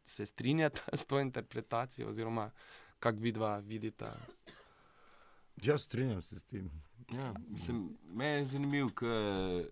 se 0.05 0.27
strinjata 0.27 0.81
s 1.01 1.05
to 1.05 1.21
interpretacijo, 1.21 2.09
oziroma 2.09 2.51
kako 2.99 3.19
vidva 3.21 3.59
vidita. 3.59 4.13
Ja, 5.63 5.79
strinjam 5.79 6.23
se 6.23 6.39
s 6.39 6.45
tim. 6.45 6.71
Ja, 7.13 7.35
mislim, 7.49 7.99
meni 8.03 8.39
je 8.39 8.45
zanimivo, 8.45 8.91
ker 8.91 9.69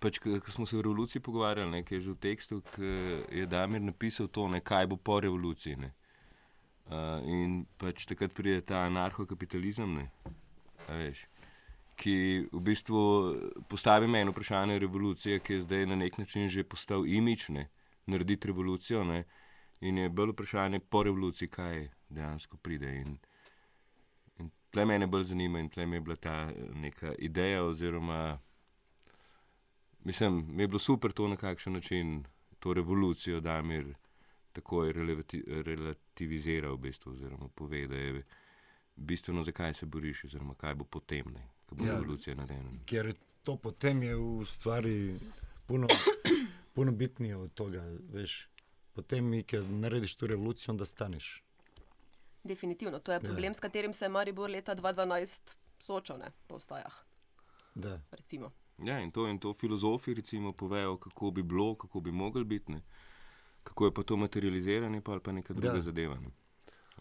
pač, 0.00 0.18
ko 0.18 0.50
smo 0.50 0.66
se 0.66 0.76
o 0.76 0.82
revoluciji 0.82 1.22
pogovarjali, 1.22 1.70
ne, 1.70 1.82
je 1.90 2.00
že 2.00 2.12
v 2.12 2.20
tekstu, 2.20 2.60
ki 2.74 2.94
je 3.40 3.46
Damir 3.46 3.82
napisal 3.82 4.28
to, 4.28 4.48
ne, 4.48 4.60
kaj 4.60 4.86
bo 4.86 4.96
po 4.96 5.20
revoluciji. 5.20 5.76
Ne. 5.76 5.92
Uh, 6.84 7.24
in 7.24 7.64
pač 7.80 8.04
takrat 8.06 8.32
pride 8.36 8.60
ta 8.60 8.84
anarhokapitalizem, 8.84 9.94
ne, 9.96 10.10
a 10.86 10.98
veš, 11.00 11.24
ki 11.96 12.48
v 12.52 12.60
bistvu 12.60 13.00
postavi 13.68 14.08
meni 14.08 14.30
vprašanje 14.30 14.78
revolucije, 14.78 15.38
ki 15.40 15.52
je 15.52 15.62
zdaj 15.62 15.86
na 15.86 15.96
nek 15.96 16.18
način 16.18 16.48
že 16.48 16.64
postal 16.64 17.06
imič, 17.06 17.48
ne, 17.48 17.68
narediti 18.06 18.48
revolucijo. 18.48 19.04
Ne, 19.04 19.24
in 19.80 19.98
je 19.98 20.08
bolj 20.08 20.32
vprašanje 20.32 20.80
po 20.80 21.02
revoluciji, 21.02 21.48
kaj 21.48 21.88
dejansko 22.08 22.56
pride. 22.56 22.90
In, 23.00 23.18
In 24.38 24.50
tle 24.70 24.84
mene 24.84 25.06
bolj 25.06 25.28
zanima 25.30 25.60
in 25.62 25.68
tle 25.70 25.86
mi 25.86 25.96
je 25.96 26.00
bila 26.00 26.16
ta 26.16 26.50
neka 26.74 27.14
ideja, 27.18 27.64
oziroma 27.64 28.38
mislim, 30.04 30.44
mi 30.48 30.62
je 30.62 30.68
bilo 30.68 30.78
super 30.78 31.12
to 31.12 31.28
na 31.28 31.36
kakšen 31.36 31.72
način, 31.72 32.24
to 32.58 32.74
revolucijo, 32.74 33.40
da 33.40 33.62
mi 33.62 33.94
takoj 34.52 34.92
relevati, 34.92 35.44
relativizira 35.46 36.70
v 36.70 36.76
bistvu, 36.76 37.12
oziroma 37.12 37.48
pove, 37.48 37.86
da 37.86 37.96
je 37.96 38.22
bistveno, 38.96 39.44
zakaj 39.44 39.74
se 39.74 39.86
boriš, 39.86 40.24
oziroma 40.24 40.54
kaj 40.54 40.74
bo 40.74 40.84
potem, 40.84 41.32
ne, 41.34 41.48
ko 41.74 41.84
bo 41.84 41.84
Ja. 41.84 41.92
ja. 41.92 41.98
revolucija 41.98 42.34
narejena. 42.36 42.70
Jer 42.90 43.14
to 43.42 43.56
potem 43.56 44.02
je 44.02 44.16
u 44.16 44.44
stvari 44.44 45.18
puno, 45.66 45.86
puno 46.74 46.92
bitnije 46.92 47.36
od 47.36 47.54
toga, 47.54 47.82
veš. 48.08 48.48
Potem 48.92 49.24
mi 49.24 49.42
kad 49.42 49.70
narediš 49.70 50.16
tu 50.16 50.26
revoluciju, 50.26 50.72
onda 50.72 50.84
staneš. 50.84 51.42
Definitivno, 52.44 52.98
to 52.98 53.12
je 53.12 53.16
Ja. 53.16 53.20
problem, 53.20 53.54
s 53.54 53.60
katerim 53.60 53.92
se 53.92 54.04
je 54.04 54.08
Maribor 54.08 54.50
leta 54.50 54.76
2012 54.76 55.40
soočal 55.78 56.18
ne, 56.18 56.30
po 56.46 56.56
vstajah. 56.56 56.94
Da. 57.74 58.00
Recimo. 58.10 58.50
Ja, 58.78 59.00
in 59.00 59.10
to, 59.10 59.28
in 59.28 59.38
to 59.38 59.54
filozofi 59.54 60.14
recimo 60.14 60.52
povejo, 60.52 60.96
kako 60.96 61.30
bi 61.30 61.42
bilo, 61.42 61.74
kako 61.74 62.00
bi 62.00 62.12
mogli 62.12 62.44
biti, 62.44 62.72
ne. 62.72 62.82
kako 63.64 63.84
je 63.84 63.94
pa 63.94 64.02
to 64.02 64.16
materializiranje, 64.16 65.00
pa 65.00 65.12
ali 65.12 65.20
pa 65.20 65.32
neka 65.32 65.54
druga 65.54 65.68
Da. 65.68 65.74
da. 65.74 65.82
zadeva. 65.82 66.14
Ne. 66.16 66.28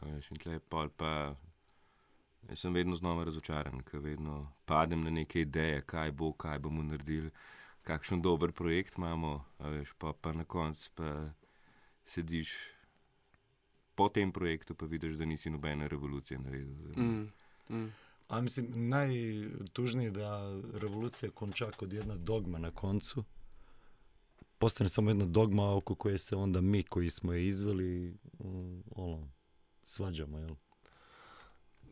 Veš, 0.04 0.32
in 0.32 0.38
tle 0.38 0.60
pol 0.60 0.90
pa, 0.90 1.36
jaz 2.50 2.60
sem 2.60 2.74
vedno 2.74 2.96
znova 2.96 3.24
razočaran, 3.24 3.82
ker 3.84 4.00
vedno 4.00 4.52
padem 4.66 5.04
na 5.04 5.10
neke 5.10 5.42
ideje, 5.42 5.82
kaj 5.82 6.12
bo, 6.12 6.34
kaj 6.34 6.60
bomo 6.60 6.84
naredili, 6.84 7.32
kakšen 7.84 8.22
dober 8.22 8.52
projekt 8.52 8.98
imamo, 8.98 9.46
a 9.58 9.70
veš, 9.70 9.94
pa, 9.98 10.14
pa 10.22 10.34
na 10.34 10.44
koncu 10.44 10.92
pa 10.96 11.30
sediš 12.06 12.56
po 13.96 14.10
tem 14.10 14.32
projektu, 14.32 14.76
pa 14.76 14.86
vidiš, 14.86 15.16
da 15.16 15.26
nisi 15.26 15.50
nobene 15.50 15.88
revolucije 15.88 16.40
naredil. 16.40 17.04
Mm, 17.04 17.32
mm. 17.70 17.94
A 18.28 18.42
mislim, 18.42 18.68
najtužnije 18.90 20.12
da 20.12 20.62
revolucija 20.74 21.32
konča 21.32 21.72
kod 21.72 21.94
jedna 21.94 22.16
dogma 22.16 22.60
na 22.60 22.72
koncu. 22.72 23.24
Postane 24.58 24.90
samo 24.90 25.10
jedna 25.10 25.26
dogma 25.26 25.76
oko 25.76 25.96
koje 25.96 26.18
se 26.18 26.36
onda 26.36 26.62
mi 26.62 26.84
koji 26.84 27.10
smo 27.10 27.34
je 27.34 27.48
izveli, 27.48 28.18
mm, 28.40 28.82
ono, 28.96 29.28
svađamo, 29.84 30.38
jel? 30.38 30.56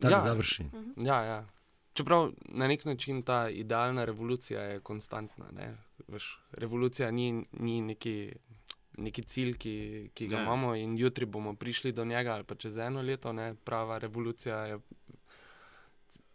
Tako 0.02 0.12
Ja. 0.12 0.20
završi. 0.20 0.64
Ja, 0.96 1.22
ja. 1.22 1.46
Čeprav 1.92 2.30
na 2.44 2.66
nek 2.66 2.84
način 2.84 3.22
ta 3.22 3.48
idealna 3.48 4.04
revolucija 4.04 4.62
je 4.62 4.80
konstantna. 4.80 5.44
Ne? 5.52 5.76
Veš, 6.08 6.40
revolucija 6.52 7.10
ni, 7.10 7.28
ni 7.52 7.80
neki, 7.80 8.32
neki 8.98 9.22
cilj, 9.22 9.54
ki, 9.54 9.74
ki 10.14 10.28
ga 10.28 10.36
Ne. 10.36 10.42
imamo 10.42 10.74
in 10.74 10.96
jutri 10.98 11.26
bomo 11.26 11.54
prišli 11.54 11.92
do 11.92 12.04
njega, 12.04 12.32
ali 12.32 12.44
pa 12.44 12.54
čez 12.54 12.76
eno 12.76 13.02
leto. 13.02 13.32
Ne? 13.32 13.54
Prava 13.54 13.98
revolucija 13.98 14.56
je 14.58 14.78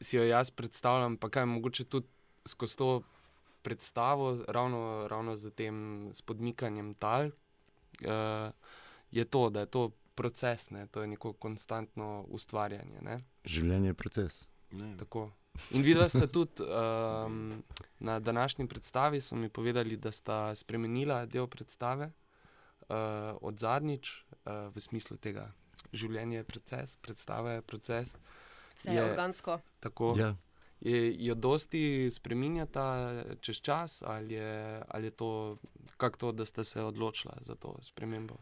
si 0.02 0.18
jo 0.18 0.24
jaz 0.24 0.52
predstavljam, 0.52 1.18
pa 1.18 1.30
kaj 1.30 1.46
mogoče 1.46 1.84
tudi 1.84 2.08
skozi 2.46 2.78
to 2.78 3.02
predstavo, 3.62 4.38
ravno, 4.48 5.08
ravno 5.08 5.36
z 5.36 5.50
tem 5.50 5.76
spodmikanjem 6.14 6.94
tal, 6.94 7.26
uh, 7.26 8.52
je 9.12 9.26
to, 9.26 9.50
da 9.50 9.60
je 9.60 9.66
to 9.66 9.92
proces, 10.18 10.70
ne? 10.74 10.88
to 10.88 11.02
je 11.02 11.08
neko 11.08 11.34
konstantno 11.34 12.26
ustvarjanje. 12.34 13.02
Ne? 13.02 13.20
Življenje 13.46 13.94
je 13.94 13.98
proces. 13.98 14.46
Ne. 14.72 14.96
Tako. 14.98 15.30
In 15.72 15.82
videla 15.82 16.10
ste 16.10 16.28
tudi 16.28 16.64
um, 16.64 17.64
na 18.00 18.20
današnji 18.20 18.68
predstavi, 18.68 19.22
so 19.22 19.36
mi 19.36 19.50
povedali, 19.50 19.98
da 19.98 20.12
sta 20.12 20.56
spremenila 20.56 21.26
del 21.26 21.48
predstave 21.48 22.12
uh, 22.12 22.98
od 23.42 23.60
zadnjič 23.60 24.12
uh, 24.12 24.52
v 24.76 24.82
smislu 24.82 25.18
tega. 25.18 25.48
Življenje 25.94 26.42
je 26.42 26.44
proces, 26.44 26.98
predstava 26.98 27.58
je 27.58 27.62
proces. 27.62 28.16
Vse 28.76 28.94
je 28.94 29.06
organsko. 29.12 29.60
Tako. 29.80 30.14
Ja. 30.20 30.36
Je, 30.82 31.26
jo 31.26 31.34
dosti 31.34 32.10
spremenjata 32.14 33.24
čez 33.42 33.62
čas, 33.66 34.02
ali 34.06 34.36
je, 34.38 34.84
ali 34.88 35.10
je 35.10 35.12
to, 35.12 35.58
kako 35.98 36.18
to, 36.18 36.32
da 36.32 36.46
ste 36.46 36.64
se 36.64 36.84
odločili 36.84 37.34
za 37.42 37.56
to 37.56 37.74
spremembo? 37.82 38.38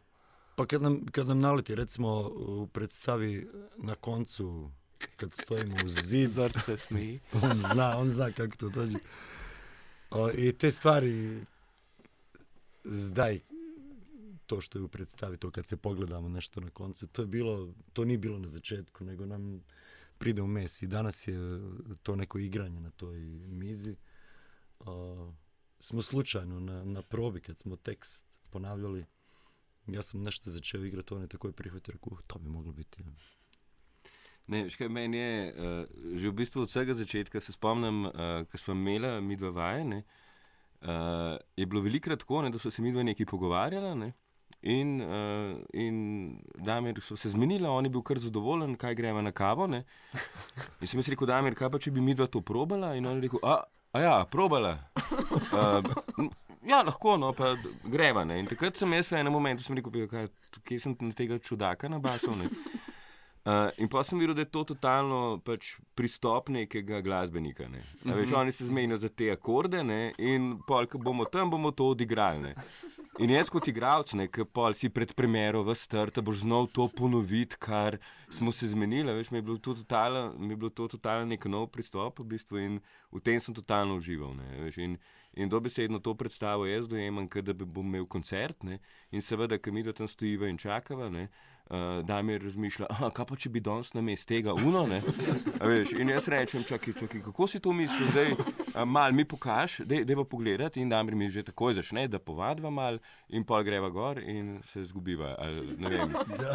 Pa 0.55 0.65
kad 0.65 0.81
nam, 0.81 1.05
kad 1.11 1.27
nam 1.27 1.39
naleti, 1.39 1.75
recimo 1.75 2.29
v 2.29 2.67
predstavi 2.67 3.47
na 3.77 3.95
koncu, 3.95 4.71
kad 5.15 5.33
stojimo 5.33 5.75
u 5.85 5.89
zid, 5.89 6.29
Zrc 6.37 6.57
se 6.57 6.77
smeji. 6.77 7.19
on 7.43 7.57
zna, 7.73 7.97
on 7.97 8.11
zna 8.11 8.31
kako 8.31 8.57
to 8.57 8.69
dođe. 8.69 8.97
O, 10.11 10.31
I 10.31 10.51
te 10.51 10.71
stvari, 10.71 11.45
zdaj, 12.83 13.39
to 14.45 14.61
što 14.61 14.79
je 14.79 14.83
u 14.83 14.87
predstavi, 14.87 15.37
to 15.37 15.51
kad 15.51 15.67
se 15.67 15.77
pogledamo 15.77 16.29
nešto 16.29 16.61
na 16.61 16.69
koncu, 16.69 17.07
to 17.07 17.21
je 17.21 17.25
bilo, 17.25 17.73
to 17.93 18.05
nije 18.05 18.17
bilo 18.17 18.39
na 18.39 18.47
začetku, 18.47 19.03
nego 19.03 19.25
nam 19.25 19.63
pride 20.17 20.41
u 20.41 20.47
mes 20.47 20.81
i 20.81 20.87
danas 20.87 21.27
je 21.27 21.35
to 22.03 22.15
neko 22.15 22.39
igranje 22.39 22.79
na 22.79 22.89
toj 22.89 23.19
mizi. 23.47 23.95
O, 24.79 25.33
smo 25.79 26.01
slučajno 26.01 26.59
na, 26.59 26.83
na 26.83 27.01
probi, 27.01 27.41
kad 27.41 27.57
smo 27.57 27.75
tekst 27.75 28.25
ponavljali, 28.49 29.05
ja 29.87 30.01
sam 30.01 30.23
nešto 30.23 30.51
začeo 30.51 30.83
igrati, 30.83 31.13
on 31.13 31.21
je 31.21 31.27
tako 31.27 31.47
je 31.47 31.53
prihvatio, 31.53 31.91
rekao, 31.91 32.13
"Uh, 32.13 32.19
to 32.27 32.39
bi 32.39 32.49
moglo 32.49 32.71
biti. 32.71 33.03
ja." 33.03 33.11
Ne, 34.47 34.63
veš 34.63 34.75
kaj, 34.75 34.89
meni 34.89 35.17
je, 35.17 35.53
uh, 35.53 36.19
že 36.19 36.29
v 36.29 36.33
bistvu 36.33 36.61
od 36.61 36.69
vsega 36.69 36.93
začetka 36.93 37.41
se 37.41 37.53
spomnim, 37.53 38.05
uh, 38.05 38.11
ko 38.51 38.57
smo 38.57 38.73
imeli 38.73 39.21
mi 39.21 39.35
dva 39.35 39.49
vajene. 39.49 40.03
Uh, 40.81 41.37
je 41.57 41.65
bilo 41.65 41.81
velikrat 41.81 42.19
tako, 42.19 42.41
ne, 42.41 42.49
da 42.49 42.59
so 42.59 42.71
se 42.71 42.81
mi 42.81 42.91
dva 42.91 43.03
nekaj 43.03 43.25
pogovarjala. 43.25 43.95
Ne, 43.95 44.13
in 44.61 45.01
uh, 45.01 45.57
in 45.73 46.39
Damir 46.55 47.01
so 47.01 47.17
se 47.17 47.29
zmenila, 47.29 47.69
on 47.69 47.85
je 47.85 47.89
bil 47.89 48.01
kar 48.01 48.19
zadovoljen, 48.19 48.75
kaj 48.75 48.95
gremo 48.95 49.21
na 49.21 49.31
kavo. 49.31 49.67
Ne. 49.67 49.83
In 50.81 50.87
sem 50.87 50.99
jaz 50.99 51.09
rekel, 51.09 51.27
Damir, 51.27 51.55
kaj 51.55 51.69
pa 51.69 51.81
če 51.81 51.91
bi 51.91 52.01
mi 52.01 52.13
dva 52.13 52.27
to 52.27 52.41
probala? 52.41 52.95
In 52.95 53.05
on 53.05 53.17
je 53.17 53.27
rekel, 53.27 53.41
a, 53.43 53.63
a 53.93 54.01
ja, 54.01 54.15
probala. 54.29 54.77
Uh, 55.53 56.29
Ja, 56.65 56.81
lahko, 56.81 57.17
no, 57.17 57.31
pa 57.33 57.53
greva. 57.83 58.25
Ne. 58.25 58.39
In 58.41 58.49
takrat 58.49 58.77
sem 58.77 58.93
jaz 58.97 59.11
v 59.13 59.19
enem 59.19 59.33
momentu 59.33 59.63
rekel, 59.73 59.91
"Pej, 59.91 60.07
kaj, 60.09 60.27
kje 60.65 60.79
sem 60.79 60.95
tega 61.13 61.37
čudaka 61.39 61.89
nabasal. 61.89 62.35
Ne. 62.35 62.49
Uh, 63.45 63.69
in 63.81 63.87
pa 63.87 64.03
sem 64.03 64.19
videl, 64.19 64.33
da 64.33 64.41
je 64.41 64.49
to 64.49 64.63
totalno 64.63 65.39
pač, 65.45 65.75
pristop 65.95 66.49
nekega 66.49 67.01
glasbenika. 67.01 67.67
Ne. 67.67 67.77
Mm 67.77 68.11
-hmm. 68.11 68.15
veš, 68.15 68.31
oni 68.31 68.51
se 68.51 68.65
zmenijo 68.65 68.97
za 68.97 69.09
te 69.09 69.31
akorde 69.31 69.83
ne, 69.83 70.13
in 70.17 70.57
pol, 70.67 70.87
ko 70.87 70.97
bomo 70.97 71.25
tam, 71.25 71.49
bomo 71.49 71.71
to 71.71 71.89
odigrali. 71.89 72.41
Ne. 72.41 72.55
In 73.19 73.29
jaz 73.29 73.47
kot 73.49 73.67
igralec, 73.67 74.11
ki 74.31 74.43
pol 74.51 74.73
si 74.73 74.89
pred 74.89 75.13
premjero 75.15 75.63
v 75.63 75.75
strta, 75.75 76.21
boš 76.21 76.41
znal 76.43 76.67
to 76.67 76.87
ponoviti, 76.87 77.55
kar 77.59 77.97
smo 78.29 78.51
se 78.51 78.67
zmenili. 78.67 79.13
Veš, 79.13 79.31
mi 79.31 79.37
je 79.37 79.41
bilo 79.41 79.57
to 79.57 79.73
totalno, 79.73 80.33
mi 80.37 80.51
je 80.51 80.55
bilo 80.55 80.69
to 80.69 80.87
totalno 80.87 81.25
nek 81.25 81.45
nov 81.45 81.67
pristop 81.67 82.19
v 82.19 82.23
bistvu 82.23 82.57
in 82.57 82.81
v 83.11 83.19
tem 83.23 83.39
sem 83.39 83.55
totalno 83.55 83.95
užival. 83.95 84.35
Ne, 84.35 84.65
veš, 84.65 84.77
in, 84.77 84.97
in 85.35 85.49
dobesedno 85.49 85.99
to 85.99 86.15
predstavo 86.15 86.65
jaz 86.65 86.87
dojemam, 86.87 87.27
kot 87.29 87.45
da 87.45 87.53
bi 87.53 87.65
imel 87.79 88.07
koncert 88.07 88.63
ne, 88.63 88.79
in 89.11 89.21
seveda, 89.21 89.57
ki 89.57 89.71
mi 89.71 89.83
da 89.83 89.93
tam 89.93 90.07
stojiva 90.07 90.47
in 90.47 90.57
čakava. 90.57 91.09
Ne, 91.09 91.27
Uh, 91.69 92.05
da 92.05 92.21
mi 92.21 92.37
razmišlja, 92.37 92.85
"Aha, 92.89 93.09
kaj 93.09 93.25
pa 93.25 93.35
če 93.35 93.49
bi 93.49 93.59
danes 93.59 93.93
na 93.93 94.01
mestu 94.01 94.27
tega 94.27 94.53
uno. 94.53 94.85
ne?" 94.87 95.01
A 95.59 95.65
Veš, 95.65 95.95
in 95.97 96.09
jaz 96.09 96.27
rečem, 96.27 96.63
čakaj, 96.63 96.93
čakaj, 96.93 97.21
kako 97.21 97.47
si 97.47 97.59
to 97.59 97.73
mislil, 97.73 98.07
da 98.13 98.85
mal 98.85 99.11
mi 99.11 99.25
pokaž, 99.25 99.79
da 99.79 100.15
bo 100.15 100.23
pogledati. 100.23 100.81
In 100.81 100.89
da 100.89 101.03
mi 101.03 101.29
že 101.29 101.43
takoj 101.43 101.73
začne, 101.73 102.07
da 102.07 102.19
povadva 102.19 102.69
mal 102.69 102.99
in 103.29 103.43
pol 103.43 103.63
greva 103.63 103.89
gor 103.89 104.19
in 104.19 104.61
se 104.65 104.83
zgubiva. 104.83 105.35
Ali. 105.39 105.77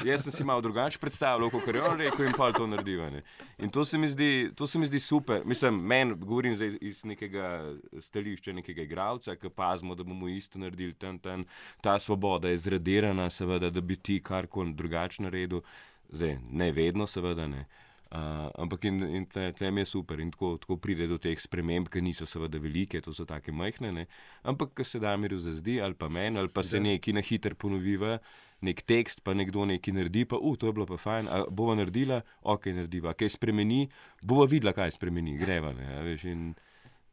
Jaz 0.05 0.23
sem 0.23 0.33
si 0.33 0.45
malo 0.45 0.61
drugače 0.61 0.99
predstavljal, 0.99 1.51
kot 1.51 1.67
je 1.67 1.83
on 1.83 1.99
rekel, 1.99 2.27
in 2.27 2.33
pol 2.37 2.53
to 2.53 2.67
narediva. 2.67 3.11
Ne? 3.11 3.23
In 3.59 3.71
to 3.71 3.85
se 3.85 3.99
mi 3.99 4.09
zdi, 4.09 4.53
to 4.55 4.67
se 4.67 4.79
mi 4.79 4.87
zdi 4.87 5.01
super. 5.01 5.43
Mislim, 5.45 5.75
meni 5.75 6.15
govorim 6.15 6.55
zdaj 6.55 6.79
iz 6.81 7.05
nekega 7.05 7.75
stališča, 8.01 8.53
nekega 8.53 8.83
igralca, 8.83 9.35
ki 9.37 9.51
pazimo, 9.51 9.95
da 9.95 10.05
bomo 10.05 10.29
isto 10.29 10.59
naredili 10.59 10.95
tam, 10.95 11.19
tam. 11.19 11.45
Ta 11.81 11.99
svoboda 11.99 12.49
je 12.49 12.57
zradirana, 12.57 13.31
seveda, 13.31 13.71
da 13.71 13.81
bi 13.81 13.97
ti 13.97 14.23
karkoli 14.23 14.73
drugače 14.73 15.00
naredil. 15.21 15.63
Zdaj, 16.11 16.39
ne 16.51 16.73
vedno, 16.73 17.07
seveda 17.07 17.47
ne. 17.47 17.67
Uh, 18.11 18.49
ampak 18.59 18.85
in, 18.91 19.03
in 19.15 19.27
te, 19.31 19.53
tem 19.55 19.77
je 19.79 19.85
super, 19.87 20.19
in 20.19 20.33
tako, 20.35 20.57
tako 20.59 20.77
pride 20.83 21.07
do 21.07 21.15
teh 21.23 21.39
sprememb, 21.39 21.87
ki 21.87 22.01
niso 22.03 22.27
seveda 22.27 22.59
velike, 22.59 22.99
to 23.05 23.15
so 23.15 23.23
take 23.23 23.53
majhne, 23.55 23.93
ne. 23.95 24.07
ampak 24.43 24.73
ki 24.75 24.83
se 24.85 24.99
da 24.99 25.13
miru 25.17 25.39
zazdi, 25.39 25.77
ali 25.79 25.95
pa 25.95 26.09
meni, 26.11 26.39
ali 26.39 26.49
pa 26.51 26.65
se 26.67 26.81
Da. 26.81 26.89
nekaj 26.89 27.15
na 27.15 27.23
hiter 27.23 27.55
ponoviva, 27.55 28.19
nek 28.67 28.83
tekst, 28.83 29.23
pa 29.23 29.31
nekdo 29.31 29.63
nekaj 29.63 29.95
naredi, 29.95 30.25
pa 30.27 30.43
uh, 30.43 30.57
to 30.59 30.67
je 30.67 30.73
bilo 30.73 30.87
pa 30.91 30.99
fajn, 30.99 31.31
a 31.31 31.45
bova 31.47 31.79
naredila, 31.79 32.25
ok, 32.43 32.67
narediva, 32.75 33.15
kaj 33.15 33.31
spremeni, 33.31 33.87
bova 34.23 34.49
videla, 34.51 34.75
kaj 34.75 34.91
spremeni, 34.99 35.39
greva. 35.39 35.71
Ne, 35.73 35.87
a 35.95 36.03
veš, 36.03 36.25
in, 36.35 36.49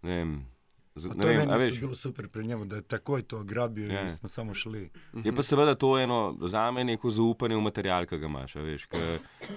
ne 0.02 0.18
vem, 0.18 0.34
z, 0.98 1.06
A 1.06 1.10
ne 1.10 1.22
to 1.22 1.28
je 1.30 1.38
vem, 1.38 1.68
isto 1.68 1.82
bilo 1.82 1.96
super 1.96 2.28
pri 2.28 2.44
njemu, 2.44 2.66
da 2.66 2.76
je 2.76 2.82
takoj 2.84 3.22
to 3.24 3.44
grabio 3.44 3.88
Ja. 3.88 4.06
i 4.06 4.10
smo 4.10 4.30
samo 4.30 4.54
šli. 4.54 4.90
Je 5.16 5.32
pa 5.32 5.44
seveda 5.44 5.76
to 5.76 6.00
eno 6.00 6.20
za 6.44 6.72
me 6.72 6.84
neko 6.84 7.10
zaupanje 7.10 7.56
v 7.56 7.62
material, 7.62 8.06
ki 8.06 8.18
ga 8.18 8.26
imaš. 8.26 8.54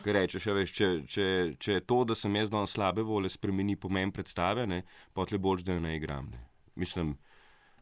ki 0.02 0.12
rečeš, 0.12 0.46
a 0.46 0.52
veš, 0.52 0.72
če, 0.72 1.02
če, 1.06 1.24
če 1.58 1.72
je 1.72 1.80
to, 1.82 2.04
da 2.04 2.14
sem 2.14 2.34
jaz 2.34 2.50
danes 2.50 2.70
slabe 2.70 3.02
volje, 3.02 3.28
spremeni 3.30 3.76
pomen 3.76 4.10
predstave, 4.10 4.66
ne, 4.66 4.82
potle 5.12 5.38
boš, 5.38 5.62
da 5.62 5.78
ne 5.78 5.96
igram. 5.96 6.30
Ne. 6.30 6.40
Mislim, 6.76 7.16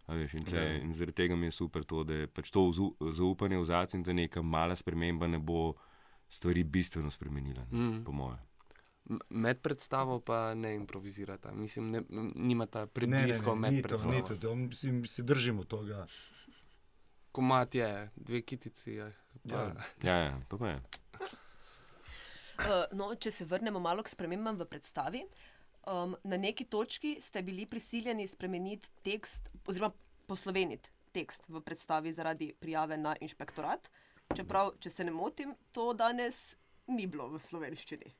veš, 0.08 0.34
in, 0.34 0.44
tle, 0.44 0.58
Ja. 0.60 0.76
in 0.76 0.92
zaradi 0.92 1.12
tega 1.14 1.36
mi 1.36 1.46
je 1.46 1.50
super 1.52 1.84
to, 1.84 2.04
da 2.04 2.14
je 2.14 2.26
pač 2.26 2.50
to 2.50 2.70
zaupanje 3.12 3.58
vzati 3.58 3.96
in 3.96 4.02
da 4.02 4.12
neka 4.12 4.42
mala 4.42 4.76
sprememba 4.76 5.26
ne 5.26 5.38
bo 5.38 5.74
stvari 6.30 6.64
bistveno 6.64 7.10
spremenila, 7.10 7.62
ne, 7.62 7.78
Mm. 7.78 8.04
po 8.04 8.12
moje. 8.12 8.38
Med 9.30 9.60
predstavo 9.64 10.20
pa 10.20 10.54
ne 10.54 10.74
improvizirata, 10.74 11.52
mislim, 11.52 11.90
ne, 11.90 12.02
nimata 12.34 12.78
Ne, 12.78 12.84
ne, 12.84 12.92
preblisko 12.92 13.54
ne, 13.54 13.60
med 13.60 13.72
ni 13.72 13.82
to, 13.82 13.88
predstavo. 13.88 14.14
ni 14.14 14.40
to, 14.40 14.54
mislim, 14.54 15.06
se 15.06 15.22
držimo 15.22 15.64
toga. 15.64 16.06
Komat 17.32 17.74
je, 17.74 18.10
dve 18.16 18.42
kitici. 18.42 18.90
Je, 18.92 19.12
pa, 19.48 19.54
Ja. 19.54 19.74
Ja, 20.02 20.16
ja, 20.16 20.40
to 20.48 20.58
pa 20.58 20.68
je. 20.68 20.82
Uh, 22.58 22.84
no, 22.92 23.14
če 23.14 23.30
se 23.30 23.44
vrnemo 23.44 23.80
malo 23.80 24.02
k 24.02 24.10
spremembam 24.10 24.56
v 24.58 24.66
predstavi. 24.66 25.22
Um, 25.86 26.16
na 26.24 26.36
neki 26.36 26.64
točki 26.64 27.16
ste 27.20 27.42
bili 27.42 27.66
prisiljeni 27.66 28.26
spremeniti 28.28 28.90
tekst, 29.02 29.48
oziroma 29.66 29.94
posloveniti 30.26 30.90
tekst 31.12 31.46
v 31.48 31.60
predstavi 31.64 32.12
zaradi 32.12 32.52
prijave 32.60 32.98
na 32.98 33.14
inšpektorat. 33.20 33.88
Čeprav, 34.36 34.74
če 34.82 34.90
se 34.90 35.04
ne 35.04 35.14
motim, 35.14 35.54
to 35.72 35.92
danes 35.94 36.56
ni 36.86 37.06
bilo 37.06 37.30
v 37.32 37.38
slovenščini. 37.40 38.10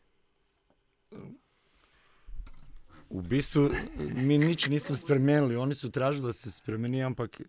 U 3.11 3.23
bistvu 3.23 3.71
mi 4.15 4.39
nič 4.39 4.69
nismo 4.69 4.97
spremenili, 4.97 5.57
oni 5.57 5.75
su 5.75 5.91
tražili 5.91 6.27
da 6.27 6.33
se 6.33 6.51
spremeni, 6.51 7.03
ampak 7.03 7.41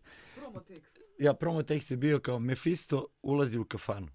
ja, 1.19 1.33
promo 1.33 1.63
tekst 1.63 1.91
je 1.91 1.97
bio 1.97 2.19
kao 2.19 2.39
Mephisto 2.39 3.07
ulazi 3.21 3.59
u 3.59 3.65
kafanu. 3.65 4.07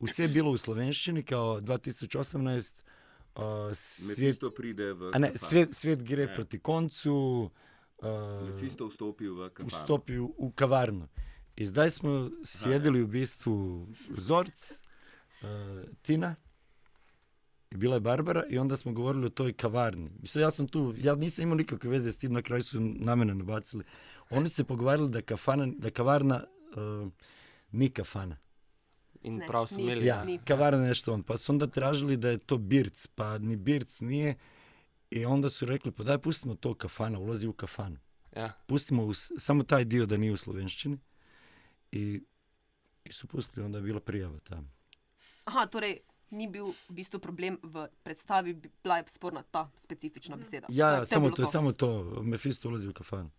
Vse 0.00 0.22
je 0.22 0.28
bilo 0.28 0.50
u 0.50 0.56
slovenščini 0.56 1.22
kao 1.22 1.60
2018 1.60 2.72
uh, 3.34 3.42
svijet, 3.74 4.38
pride 4.56 4.92
v 4.92 5.10
ne, 5.18 5.32
svijet, 5.36 5.74
svijet 5.74 6.02
gre 6.02 6.22
Ja. 6.22 6.34
proti 6.34 6.58
koncu, 6.58 7.50
uh, 7.98 8.88
vstopi 8.88 9.28
v 9.28 9.50
vstopi 9.58 10.18
u, 10.18 10.34
u 10.38 10.52
kavarnu. 10.52 11.08
I 11.56 11.66
zdaj 11.66 11.90
smo 11.90 12.30
sjedili 12.44 13.02
u 13.02 13.06
bistvu 13.06 13.88
Zorc, 14.16 14.70
uh, 14.70 15.48
Tina, 16.02 16.36
bila 17.76 17.96
je 17.96 18.00
Barbara 18.00 18.44
i 18.48 18.58
onda 18.58 18.76
smo 18.76 18.92
govorili 18.92 19.26
o 19.26 19.30
toj 19.30 19.52
kavarni. 19.52 20.10
Mislim, 20.22 20.42
ja 20.42 20.50
sam 20.50 20.68
tu, 20.68 20.94
ja 20.98 21.14
nisam 21.14 21.42
imao 21.42 21.54
nikakve 21.54 21.90
veze 21.90 22.12
s 22.12 22.18
tim, 22.18 22.32
na 22.32 22.42
kraju 22.42 22.62
su 22.62 22.80
na 22.80 23.14
mene 23.14 23.34
nabacili. 23.34 23.84
Oni 24.30 24.48
se 24.48 24.64
pogovarali 24.64 25.10
da, 25.10 25.22
kafana, 25.22 25.66
da 25.78 25.90
kavarna 25.90 26.44
uh, 27.04 27.08
ni 27.72 27.90
kafana. 27.90 28.36
in 29.22 29.36
Ne, 29.36 29.46
prav 29.46 29.66
ni. 29.76 29.82
imeli. 29.82 30.06
Ja, 30.06 30.24
Ni. 30.24 30.38
kavarna 30.38 30.78
nešto 30.78 31.12
on. 31.14 31.22
Pa 31.22 31.36
su 31.36 31.52
onda 31.52 31.66
tražili 31.66 32.16
da 32.16 32.28
je 32.30 32.38
to 32.38 32.58
birc, 32.58 33.06
pa 33.06 33.38
ni 33.38 33.56
birc 33.56 34.00
nije. 34.00 34.34
I 35.10 35.24
onda 35.24 35.50
su 35.50 35.66
rekli, 35.66 35.92
pa 35.92 36.02
daj 36.02 36.18
pustimo 36.18 36.54
to 36.54 36.74
kafana, 36.74 37.18
ulazi 37.18 37.46
u 37.46 37.52
kafanu. 37.52 37.96
Ja. 38.36 38.52
Pustimo 38.66 39.04
u 39.04 39.14
samo 39.14 39.62
taj 39.62 39.84
dio 39.84 40.06
da 40.06 40.16
nije 40.16 40.32
u 40.32 40.36
slovenščini. 40.36 40.98
I, 41.92 42.20
i 43.04 43.12
su 43.12 43.26
pustili, 43.26 43.66
onda 43.66 43.78
je 43.78 43.82
bila 43.82 44.00
prijava 44.00 44.38
tamo. 44.38 44.68
Aha, 45.44 45.66
torej 45.66 45.98
ni 46.30 46.46
bil 46.46 46.66
v 46.88 46.92
bistvu 46.92 47.18
problem 47.18 47.58
v 47.62 47.74
predstavi, 48.02 48.52
bi- 48.54 48.70
bila 48.80 48.96
je 48.96 49.04
sporna 49.08 49.42
ta 49.44 49.70
specifična 49.76 50.36
beseda. 50.36 50.66
Ja, 50.68 50.86
To 50.86 50.92
ja 50.92 50.98
je- 50.98 51.06
samo 51.06 51.30
to, 51.30 51.42
je 51.42 51.48
samo 51.48 51.72
to. 51.72 51.88
Mefisto 52.22 52.68
ulazi 52.68 52.86
v 52.86 52.92
kafan. 52.94 53.30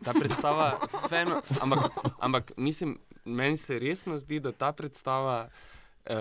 Ta 0.00 0.12
predstava, 0.12 0.78
feno, 1.08 1.42
ampak, 1.60 1.80
ampak 2.18 2.52
mislim, 2.58 2.96
meni 3.24 3.56
se 3.56 3.78
resno 3.78 4.18
zdi, 4.18 4.40
da 4.40 4.52
ta 4.52 4.72
predstava 4.72 5.48
uh, 5.48 6.12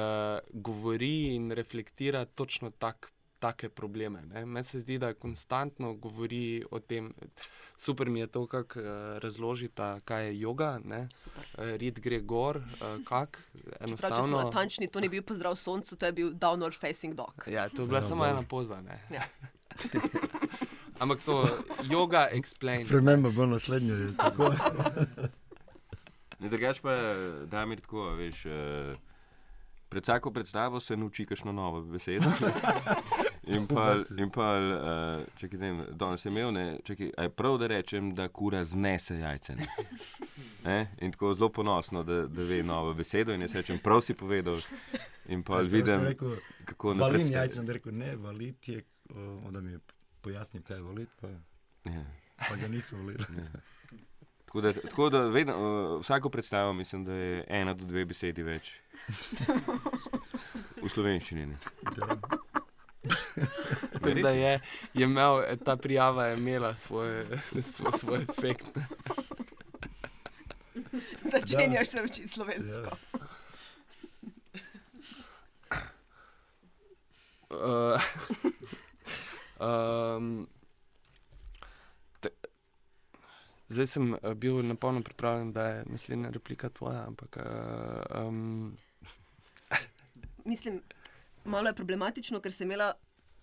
govori 0.52 1.10
in 1.30 1.52
reflektira 1.52 2.26
točno 2.26 2.70
tak, 2.72 3.12
take 3.40 3.70
probleme. 3.70 4.22
ne. 4.22 4.46
Meni 4.46 4.66
se 4.66 4.80
zdi, 4.80 4.98
da 4.98 5.14
konstantno 5.14 5.94
govori 5.94 6.64
o 6.72 6.80
tem. 6.80 7.14
Super 7.78 8.10
mi 8.10 8.20
je 8.20 8.28
to, 8.28 8.46
kako 8.48 8.80
uh, 8.80 8.86
razložita, 9.18 10.00
kaj 10.06 10.26
je 10.26 10.34
yoga, 10.34 10.80
ne. 10.84 11.08
Super. 11.14 11.44
Uh, 11.58 11.76
rit 11.76 12.00
gre 12.00 12.20
gor, 12.20 12.58
uh, 12.58 13.04
kak, 13.06 13.40
Prav, 13.54 13.64
če 13.64 13.98
smo 13.98 14.08
enostavno. 14.08 14.38
natančni, 14.38 14.88
to 14.88 15.00
ni 15.00 15.10
bil 15.10 15.24
pozdrav 15.24 15.56
soncu, 15.56 15.96
to 15.96 16.06
je 16.06 16.12
bil 16.12 16.32
downward 16.32 16.80
facing 16.80 17.16
dog. 17.16 17.44
Ja, 17.48 17.70
to 17.70 17.82
je 17.82 17.88
bila 17.88 18.00
Ja, 18.00 18.04
samo 18.04 18.24
bolj. 18.24 18.30
ena 18.30 18.44
poza. 18.44 18.82
Ne. 18.82 19.00
Ja. 19.10 19.24
Ampak 21.00 21.20
to 21.26 21.48
yoga 21.88 22.28
explain. 22.32 22.86
Sprememba 22.86 23.30
bo 23.30 23.48
tako. 24.18 24.52
Ne, 26.40 26.50
drugač 26.50 26.80
pa, 26.80 26.92
da 27.52 27.66
mi 27.66 27.76
tako, 27.76 28.10
veš, 28.16 28.46
eh, 28.46 28.94
pred 29.90 30.04
vsako 30.04 30.32
predstavo 30.32 30.80
se 30.80 30.98
nauči 30.98 31.26
kakšno 31.26 31.52
novo 31.52 31.82
besedo. 31.82 32.28
In 33.50 33.68
pa, 33.68 33.96
in 34.18 34.30
pa 34.30 34.48
uh, 34.60 35.24
čakaj, 35.36 35.60
ne, 35.60 35.72
vem, 35.72 35.86
danes 35.98 36.26
je 36.26 36.30
imel, 36.30 36.52
ne, 36.54 36.66
čakaj, 36.84 37.12
a 37.18 37.24
je 37.26 37.30
prav, 37.30 37.58
da 37.58 37.68
rečem, 37.68 38.12
da 38.16 38.28
kura 38.28 38.64
znese 38.66 39.18
jajce. 39.20 39.56
Ne? 39.56 39.68
Ne? 40.66 40.78
In 41.02 41.12
tako 41.12 41.34
zelo 41.34 41.50
ponosno, 41.50 42.04
da, 42.04 42.28
da 42.28 42.44
ve 42.44 42.64
novo 42.64 42.94
besedo. 42.94 43.34
In 43.34 43.42
jaz 43.42 43.56
rečem, 43.56 43.80
prav 43.84 44.02
si 44.02 44.14
povedal. 44.14 44.58
In 45.28 45.44
pa 45.44 45.62
vidim, 45.62 46.04
rekel, 46.04 46.36
kako 46.66 46.94
naprej. 46.94 47.32
jajce, 47.32 47.60
onda 47.60 47.72
je 47.72 47.78
rekel, 47.78 47.94
ne, 47.96 48.16
valit 48.16 48.68
je, 48.68 48.84
o, 49.16 49.52
da 49.52 49.62
mi 49.62 49.72
je 49.72 49.80
pojasnil, 50.22 50.64
kaj 50.64 50.78
je 50.78 50.84
valit, 50.84 51.10
pa, 51.22 51.28
Ja. 51.90 52.04
pa 52.50 52.56
ga 52.56 52.68
nismo 52.68 52.98
volili. 52.98 53.24
Tako 54.46 54.62
da, 54.62 54.74
tako 54.74 55.10
da 55.10 55.20
vedno, 55.28 55.54
uh, 55.96 56.02
vsako 56.02 56.30
predstavo 56.30 56.74
mislim, 56.74 57.06
da 57.06 57.14
je 57.14 57.44
ena 57.48 57.74
do 57.74 57.86
dve 57.86 58.06
besedi 58.06 58.44
več. 58.44 58.72
V 60.82 60.90
slovenščini. 60.90 61.46
Ne. 61.46 61.58
Tako 63.94 64.10
da 64.10 64.30
je, 64.30 64.60
je 64.94 65.04
imel, 65.04 65.42
ta 65.66 65.76
prijava 65.76 66.26
je 66.26 66.38
imela 66.38 66.76
svoj, 66.76 67.26
svoj, 67.74 67.92
svoj 68.00 68.26
efekt. 68.30 68.66
Začenjaš 71.32 71.90
se 71.90 72.02
učiti 72.04 72.28
slovensko. 72.28 72.80
Ja. 72.80 72.98
Uh, 77.50 78.02
um, 79.60 80.48
te, 82.20 82.30
zdaj 83.70 83.88
sem 83.88 84.14
eh, 84.14 84.34
bil 84.34 84.66
na 84.66 84.76
polno 84.76 85.02
pripravljen, 85.02 85.54
da 85.54 85.68
je 85.68 85.84
naslednja 85.86 86.30
replika 86.30 86.70
tvoja, 86.70 87.04
ampak 87.08 87.38
uh, 87.38 88.28
um, 88.28 88.78
Mislim, 90.46 90.82
malo 91.46 91.70
je 91.70 91.74
problematično, 91.74 92.42
ker 92.42 92.54
sem 92.54 92.68
imela 92.68 92.94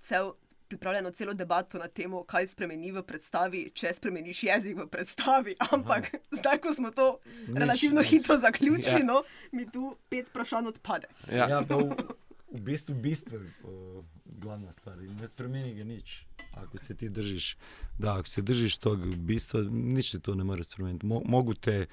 cel, 0.06 0.32
pripravljeno 0.66 1.10
celo 1.12 1.34
debato 1.34 1.78
na 1.78 1.88
temo, 1.88 2.24
kaj 2.24 2.48
spremeni 2.48 2.90
v 2.90 3.02
predstavi, 3.02 3.70
če 3.72 3.92
spremeniš 3.92 4.42
jezik 4.42 4.76
v 4.76 4.86
predstavi. 4.88 5.54
Ampak 5.68 6.08
zdaj, 6.38 6.58
ko 6.58 6.74
smo 6.74 6.90
to 6.92 7.18
Nič, 7.44 7.54
relativno 7.56 8.00
nič. 8.00 8.10
hitro 8.10 8.38
zaključili, 8.38 9.00
Ja. 9.00 9.06
no, 9.06 9.22
mi 9.52 9.66
tu 9.66 9.82
pet 10.08 10.26
vprašanj 10.28 10.66
odpade. 10.68 11.06
ja. 11.28 11.46
Ja, 11.48 11.60
pa 11.62 11.76
v, 11.76 11.94
v 12.56 12.60
bistvu 12.62 12.94
bistvo 12.96 13.36
je 13.36 13.46
uh, 13.62 14.02
glavna 14.36 14.72
stvar 14.72 14.98
in 14.98 15.14
ne 15.16 15.28
spremeni 15.28 15.74
ga 15.74 15.84
nič. 15.84 16.22
Ako 16.56 16.78
se 16.78 16.94
ti 16.94 17.08
držiš, 17.08 17.56
da, 17.96 18.16
ako 18.16 18.28
se 18.28 18.42
držiš 18.42 18.78
tog 18.78 18.98
bistva, 19.16 19.60
nič 19.66 20.10
se 20.10 20.20
to 20.20 20.34
ne 20.34 20.44
more 20.44 20.64
spremeniti. 20.64 21.06
Mo, 21.06 21.22
mogu 21.22 21.54
te 21.54 21.86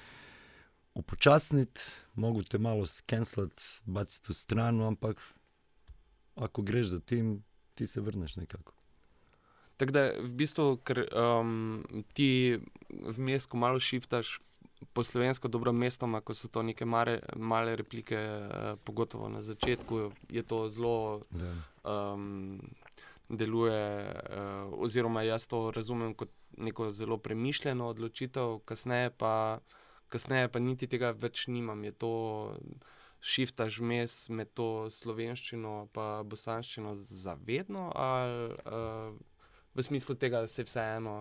upočasniti, 0.94 1.80
mogu 2.14 2.42
te 2.42 2.58
malo 2.58 2.86
skenslati, 2.86 3.62
baciti 3.84 4.28
v 4.28 4.36
stranu, 4.36 4.86
ampak 4.86 5.20
ako 6.34 6.62
greš 6.62 6.86
za 6.88 7.00
tim, 7.00 7.42
ti 7.74 7.86
se 7.86 8.00
vrneš 8.00 8.36
nekako. 8.36 8.72
Tako 9.76 9.92
da 9.92 10.02
v 10.22 10.32
bistvu, 10.38 10.76
ker 10.86 11.02
um, 11.10 11.82
ti 12.14 12.58
vmes, 12.90 13.46
ko 13.50 13.58
malo 13.58 13.80
šiftaš 13.82 14.38
po 14.92 15.02
slovensko 15.04 15.48
dobro 15.48 15.72
mestoma, 15.72 16.20
ko 16.20 16.34
so 16.34 16.48
to 16.48 16.62
neke 16.62 16.84
mare, 16.84 17.18
male 17.36 17.76
replike, 17.76 18.18
uh, 18.18 18.78
pogotovo 18.84 19.28
na 19.28 19.40
začetku, 19.40 20.12
je 20.30 20.42
to 20.42 20.68
zelo 20.68 21.22
Da. 21.30 21.54
um, 21.90 22.60
deluje, 23.28 24.04
uh, 24.04 24.78
oziroma 24.78 25.22
jaz 25.22 25.48
to 25.48 25.70
razumem 25.70 26.14
kot 26.14 26.30
neko 26.56 26.92
zelo 26.92 27.18
premišljeno 27.18 27.88
odločitev, 27.88 28.58
kasneje 28.64 29.10
pa, 29.10 29.58
kasneje 30.08 30.48
pa 30.48 30.58
niti 30.58 30.86
tega 30.86 31.10
več 31.10 31.46
nimam. 31.46 31.84
Je 31.84 31.92
to 31.92 32.12
šiftaš 33.24 33.78
vmes 33.80 34.28
med 34.28 34.52
to 34.52 34.90
slovenščino 34.92 35.88
in 35.88 36.28
bosanščino 36.28 36.92
zavedno, 36.94 37.88
ali 37.96 38.52
uh, 38.52 39.16
v 39.74 39.82
smislu 39.82 40.14
tega, 40.20 40.42
da 40.44 40.50
se 40.50 40.64
vseeno. 40.64 41.14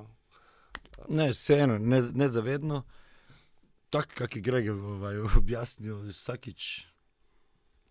Ne, 1.10 1.30
vseeno, 1.32 1.78
ne, 1.80 2.02
nezavedno. 2.14 2.84
Tako, 3.90 4.10
kako 4.18 4.38
je 4.38 4.42
Greg 4.42 4.70
ovaj, 4.74 5.18
objasnil, 5.38 6.02
vsakič 6.10 6.88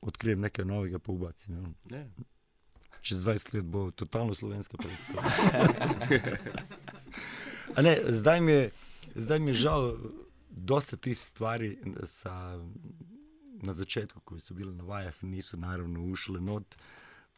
odkrijem 0.02 0.40
nekaj 0.40 0.64
novega, 0.64 0.98
pa 0.98 1.12
ubacim. 1.12 1.56
ja. 1.56 1.96
Ne. 1.96 2.10
Čez 3.02 3.24
20 3.24 3.54
let 3.54 3.64
bo 3.64 3.90
totalno 3.90 4.34
slovenska 4.34 4.76
predstava. 4.76 5.22
A 7.76 7.82
Ne, 7.82 7.98
zdaj, 8.08 8.40
mi 8.40 8.52
je, 8.52 8.70
zdaj 9.14 9.38
mi 9.38 9.50
je 9.50 9.54
žal, 9.54 9.96
dosta 10.50 10.96
tih 10.96 11.18
stvari 11.18 11.78
sa, 12.04 12.60
na 13.62 13.72
začetku, 13.72 14.20
ko 14.20 14.40
so 14.40 14.54
bile 14.54 14.72
na 14.74 14.84
vajah, 14.84 15.22
niso 15.22 15.56
naravno 15.56 16.04
ušle 16.04 16.40
not. 16.40 16.76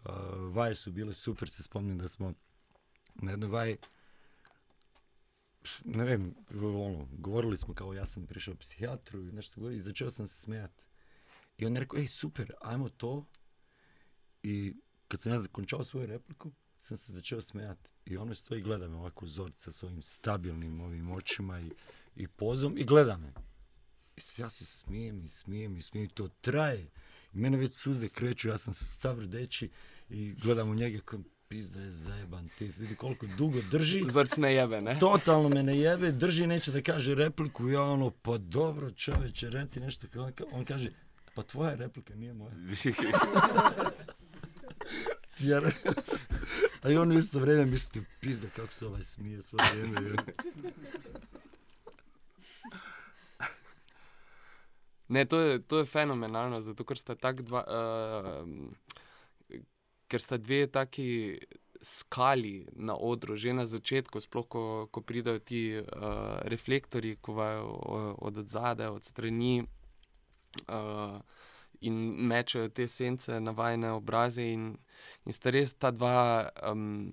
Uh, 0.05 0.13
vaje 0.55 0.75
su 0.75 0.93
bile 0.93 1.15
super, 1.15 1.49
se 1.49 1.63
spomnim 1.63 1.99
da 1.99 2.09
smo 2.09 2.33
na 3.15 3.31
jednoj 3.31 3.51
vaji, 3.51 3.77
ne 5.85 6.05
vem, 6.05 6.35
ono, 6.63 7.09
govorili 7.13 7.57
smo 7.57 7.75
kao 7.75 7.95
ja 7.95 8.07
sam 8.07 8.27
prišao 8.27 8.55
psihijatru 8.55 9.21
i 9.21 9.33
nešto 9.33 9.61
govori 9.61 9.77
i 9.77 9.81
začeo 9.81 10.11
sam 10.11 10.27
se 10.27 10.41
smijati. 10.41 10.83
I 11.59 11.67
on 11.67 11.75
je 11.75 11.81
rekao, 11.81 11.99
ej 11.99 12.07
super, 12.07 12.53
ajmo 12.61 12.89
to. 12.89 13.25
I 14.43 14.75
kad 15.09 15.21
sam 15.21 15.33
ja 15.33 15.39
zakončao 15.39 15.85
svoju 15.85 16.07
repliku, 16.07 16.53
sam 16.81 16.97
se 16.97 17.13
začeo 17.13 17.43
smijati. 17.43 17.91
I 18.07 18.17
ono 18.17 18.35
stoji 18.35 18.63
gleda 18.63 18.89
me 18.89 18.97
ovako 18.97 19.25
uzorca 19.25 19.59
sa 19.59 19.73
svojim 19.73 20.03
stabilnim 20.03 20.81
ovim 20.81 21.11
očima 21.11 21.61
i, 21.61 21.71
i 22.17 22.29
pozom 22.29 22.79
i 22.79 22.85
gleda 22.85 23.17
me. 23.17 23.33
Ja 24.39 24.51
se 24.51 24.65
smijem 24.65 25.25
i 25.25 25.29
smijem 25.29 25.77
i 25.77 25.83
smijem 25.83 26.05
i 26.05 26.09
to 26.09 26.29
traje. 26.41 26.91
I 27.35 27.39
mene 27.39 27.57
već 27.59 27.75
suze 27.75 28.09
kreću, 28.09 28.49
ja 28.49 28.59
sam 28.59 28.75
sav 28.75 29.21
rdeći 29.21 29.71
i 30.09 30.33
gledam 30.43 30.71
u 30.71 30.75
njega 30.75 30.99
kao 31.05 31.21
pizda 31.49 31.81
je 31.81 31.91
zajeban 31.91 32.49
ti, 32.59 32.73
vidi 32.79 32.95
koliko 32.97 33.27
dugo 33.27 33.59
drži. 33.71 34.03
Zrc 34.11 34.37
ne 34.37 34.55
jebe, 34.55 34.81
ne? 34.81 34.99
Totalno 34.99 35.49
me 35.49 35.63
ne 35.63 35.79
jebe, 35.79 36.13
drži, 36.13 36.47
neće 36.47 36.73
da 36.73 36.83
kaže 36.83 37.15
repliku, 37.15 37.69
ja 37.69 37.83
ono, 37.83 38.11
pa 38.11 38.39
dobro 38.39 38.91
čoveče, 38.91 39.51
reci 39.51 39.81
nešto, 39.81 40.07
on, 40.15 40.33
ka- 40.33 40.49
on 40.53 40.65
kaže, 40.65 40.91
pa 41.35 41.43
tvoja 41.43 41.75
replika 41.75 42.15
nije 42.15 42.33
moja. 42.33 42.55
Jer, 45.39 45.75
a 46.83 46.91
i 46.91 46.97
on 46.97 47.11
u 47.13 47.19
isto 47.19 47.39
vrijeme 47.39 47.65
misli, 47.67 48.05
pizda 48.21 48.49
kako 48.49 48.73
se 48.73 48.87
ovaj 48.87 49.03
smije 49.05 49.43
svo 49.43 49.59
vrijeme. 49.73 50.17
Je." 55.09 55.15
Ne, 55.15 55.25
to 55.25 55.41
je, 55.41 55.59
to 55.63 55.79
je 55.79 55.85
fenomenalno, 55.85 56.61
zato 56.61 56.85
ker 56.85 56.99
sta, 56.99 57.15
tak 57.15 57.43
dva, 57.43 57.65
uh, 57.69 59.61
ker 60.09 60.21
sta 60.21 60.37
dve 60.37 60.67
taki 60.67 61.39
skali 61.85 62.65
na 62.73 62.97
odru, 62.97 63.37
že 63.37 63.53
na 63.53 63.67
začetku, 63.69 64.21
sploh 64.21 64.47
ko, 64.49 64.89
ko 64.89 65.01
pridejo 65.05 65.39
ti 65.39 65.77
uh, 65.77 66.41
reflektori, 66.49 67.17
ko 67.21 67.37
vajo 67.37 67.69
od 68.25 68.41
zadaj, 68.49 68.89
od 68.89 69.05
strani 69.05 69.61
uh, 70.73 71.21
in 71.85 71.95
mečejo 72.25 72.69
te 72.73 72.89
sence 72.89 73.41
na 73.41 73.53
vajne 73.53 73.93
obraze. 73.93 74.49
In, 74.49 74.73
in 75.29 75.33
sta 75.33 75.53
res 75.53 75.77
ta 75.77 75.93
dva. 75.93 76.49
Um, 76.65 77.13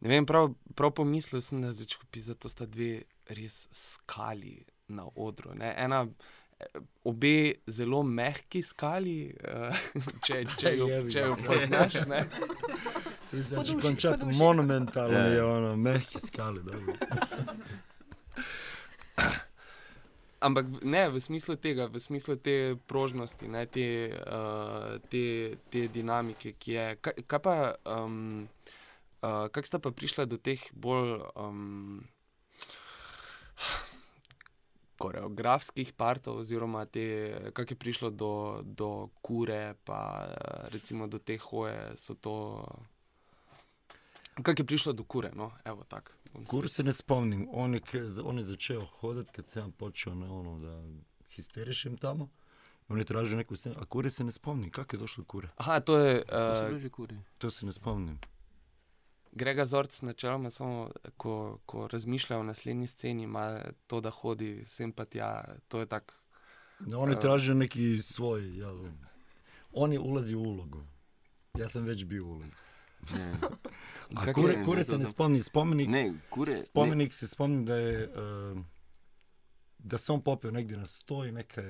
ne 0.00 0.08
vem, 0.08 0.24
prav, 0.24 0.54
prav 0.72 0.94
pomislil 0.96 1.44
sem 1.44 1.60
na 1.60 1.72
začetku, 1.72 2.08
da 2.40 2.48
sta 2.48 2.64
dve 2.64 3.04
res 3.28 3.68
skali 3.68 4.64
na 4.88 5.04
odru. 5.16 5.52
Ne? 5.54 5.74
Ena, 5.76 6.06
obe 7.04 7.52
zelo 7.66 8.02
mehki 8.02 8.62
skali, 8.62 9.34
uh, 9.44 9.76
če, 10.24 10.44
če, 10.60 10.76
jo, 10.78 10.88
če 11.10 11.20
jo 11.20 11.36
poznaš. 11.46 11.94
Ne? 12.08 12.24
Svi 13.22 13.42
znači 13.42 13.72
Poduši, 13.72 13.86
končat 13.86 14.20
poduši. 14.20 14.38
monumentalno 14.38 15.18
Ja. 15.18 15.26
je 15.26 15.44
ono, 15.44 15.76
mehki 15.76 16.18
skali, 16.18 16.62
dobro. 16.62 16.94
Ampak 20.44 20.66
ne 20.82 21.08
v 21.08 21.20
smislu 21.20 21.56
tega, 21.56 21.86
v 21.88 21.96
smislu 22.00 22.36
te 22.36 22.76
prožnosti, 22.86 23.48
ne, 23.48 23.64
te, 23.66 24.12
uh, 24.12 25.00
te, 25.08 25.56
te 25.72 25.86
dinamike, 25.88 26.52
ki 26.60 26.72
je. 26.72 26.84
Kaj, 27.00 27.14
kaj 27.26 27.40
pa, 27.40 27.54
um, 27.88 28.44
uh, 29.24 29.48
kako 29.48 29.66
sta 29.66 29.78
pa 29.80 29.88
prišla 29.90 30.26
do 30.28 30.36
teh 30.36 30.60
bolj 30.76 31.16
um, 31.32 32.04
koreografskih 34.98 35.92
partov, 35.92 36.38
oziroma 36.38 36.84
te, 36.86 37.36
kako 37.52 37.72
je 37.72 37.76
prišlo 37.76 38.10
do, 38.10 38.60
do 38.64 39.08
kure, 39.22 39.74
pa 39.84 40.26
eh, 40.28 40.68
recimo 40.72 41.06
do 41.06 41.18
te 41.18 41.38
hoje, 41.38 41.92
so 41.96 42.14
to. 42.14 42.64
Kako 44.42 44.62
je 44.62 44.66
prišlo 44.66 44.92
do 44.92 45.04
kure? 45.04 45.30
No, 45.34 45.50
evo 45.64 45.84
tako. 45.84 46.12
bom 46.32 46.44
Kur 46.44 46.68
se 46.68 46.82
ne 46.82 46.92
spomnim, 46.92 47.48
on 47.52 47.74
je, 47.74 47.80
on 48.24 48.38
je 48.38 48.44
začeo 48.44 48.86
hodati 48.86 49.30
kad 49.32 49.46
sam 49.46 49.72
počeo 49.72 50.14
na 50.14 50.34
ono 50.34 50.58
da 50.58 50.82
histerišem 51.30 51.96
tamo. 51.96 52.28
On 52.88 52.98
je 52.98 53.04
tražio 53.04 53.36
neku 53.36 53.56
scenu, 53.56 53.76
a 53.78 53.84
kure 53.84 54.10
se 54.10 54.24
ne 54.24 54.32
spomnim, 54.32 54.70
kako 54.70 54.96
je 54.96 55.00
došlo 55.00 55.22
do 55.22 55.26
kure? 55.26 55.48
Aha, 55.56 55.80
to 55.80 55.98
je. 55.98 56.22
Uh, 56.72 56.78
že 56.78 56.88
kuri. 56.88 57.16
To 57.38 57.50
se 57.50 57.66
ne 57.66 57.72
spomnim. 57.72 58.18
Grega 59.34 59.64
Zorc, 59.64 60.02
načeloma, 60.02 60.50
samo 60.50 60.90
ko, 61.16 61.34
ko 61.66 61.88
razmišlja 61.88 62.38
o 62.38 62.42
naslednji 62.42 62.86
sceni, 62.86 63.22
ima 63.22 63.60
to, 63.86 64.00
da 64.00 64.10
hodi 64.10 64.62
sem 64.66 64.92
pa 64.92 65.04
tja. 65.04 65.30
To 65.68 65.80
je 65.80 65.86
tako. 65.86 66.14
No, 66.80 67.00
on 67.00 67.10
je 67.10 67.16
A- 67.16 67.20
tražio 67.20 67.54
neki 67.54 68.02
svoj, 68.02 68.58
ja, 68.58 68.70
on 69.72 69.92
je 69.92 69.98
ulazio 69.98 70.38
u 70.38 70.44
ulogu. 70.44 70.82
Ja 71.54 71.68
sam 71.68 71.84
već 71.84 72.04
bio 72.04 72.24
u 72.24 72.30
ulozi. 72.30 72.56
Ne, 73.12 73.32
A 74.16 74.32
kure, 74.32 74.52
je- 74.52 74.64
kure 74.64 74.78
ne, 74.78 74.84
se 74.84 74.98
ne 74.98 75.04
spomni, 75.06 75.42
spomenik, 75.42 75.88
ne 75.88 76.14
kure. 76.30 76.52
Ne, 76.52 76.62
spomenik 76.62 77.12
se 77.12 77.28
spomni 77.28 77.64
da 77.64 77.74
je, 77.76 78.02
eh, 78.04 78.62
da 79.78 79.98
se 79.98 80.12
on 80.12 80.20
popeo 80.20 80.50
negdje 80.50 80.76
na 80.76 80.86
sto 80.86 81.24
i 81.24 81.32
neka 81.32 81.62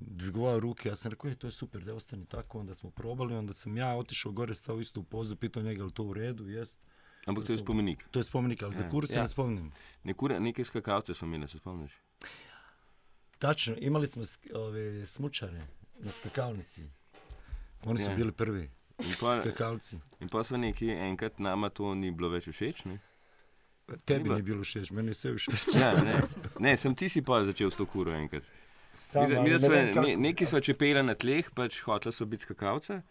je 0.00 0.06
dvigovao 0.08 0.60
ruke, 0.60 0.88
ja 0.88 0.96
sam 0.96 1.10
rekao, 1.10 1.30
"E, 1.30 1.34
to 1.34 1.46
je 1.46 1.52
super, 1.52 1.82
da 1.82 1.94
ostani 1.94 2.26
tako, 2.26 2.58
onda 2.60 2.74
smo 2.74 2.90
probali, 2.90 3.34
onda 3.34 3.52
sam 3.52 3.76
ja 3.76 3.94
otišao 3.94 4.32
gore, 4.32 4.54
stao 4.54 4.80
isto 4.80 5.00
u 5.00 5.04
pozu, 5.04 5.36
pitao 5.36 5.62
njega, 5.62 5.80
je 5.80 5.84
li 5.84 5.92
to 5.92 6.02
u 6.04 6.12
redu, 6.14 6.48
jest. 6.48 6.80
ampak 7.26 7.44
to 7.46 7.52
je 7.52 7.58
spomenik. 7.58 8.04
To 8.10 8.18
je 8.18 8.24
spomenik, 8.24 8.62
ali 8.62 8.74
za 8.74 8.84
Ja. 8.84 8.90
kur 8.90 9.08
se 9.08 9.14
Ja. 9.14 9.22
ne 9.22 9.28
spomnim. 9.28 9.72
Ne, 10.04 10.14
kure, 10.14 10.40
neke 10.40 10.64
skakalce 10.64 11.14
smo 11.14 11.26
imeli, 11.26 11.48
se 11.48 11.58
spomniš? 11.58 11.92
Tačno, 13.38 13.76
imali 13.78 14.06
smo 14.06 14.22
sk- 14.22 14.54
ove 14.56 15.06
smučare 15.06 15.60
na 15.98 16.12
skakavnici. 16.12 16.84
Oni 17.84 17.98
su 17.98 18.10
Ja. 18.10 18.16
bili 18.16 18.32
prvi 18.32 18.70
In 18.98 19.14
pa, 19.20 19.36
skakalci. 19.36 19.98
in 20.20 20.28
pa 20.28 20.44
smo 20.44 20.56
neki 20.56 20.88
enkrat, 20.88 21.38
nama 21.38 21.68
to 21.68 21.94
ni 21.94 22.10
bilo 22.10 22.28
več 22.28 22.48
všeč. 22.48 22.84
Ne? 22.84 22.98
Tebi 24.04 24.22
bila- 24.22 24.34
nije 24.34 24.42
bilo 24.44 24.64
šeš, 24.64 24.90
meni 24.90 25.08
je 25.08 25.14
sve 25.14 25.34
všeč. 25.34 25.74
Ja, 25.74 25.94
ne. 25.94 26.14
ne, 26.60 26.76
sem 26.76 26.94
ti 26.94 27.08
si 27.08 27.22
pa 27.22 27.44
začel 27.44 27.70
s 27.70 27.76
to 27.76 27.86
kuro 27.86 28.12
enkrat. 28.12 28.42
Samo, 28.96 29.28
Mi, 29.28 29.36
mi, 29.42 29.50
ne 29.50 29.92
kako. 29.92 30.00
ne, 30.00 30.16
neki 30.18 30.46
so 30.46 30.60
čepela 30.60 31.02
na 31.02 31.14
tleh, 31.14 31.50
pač 31.52 31.80
hotela 31.82 32.12
so 32.12 32.24
biti 32.24 32.42
skakalce. 32.42 33.02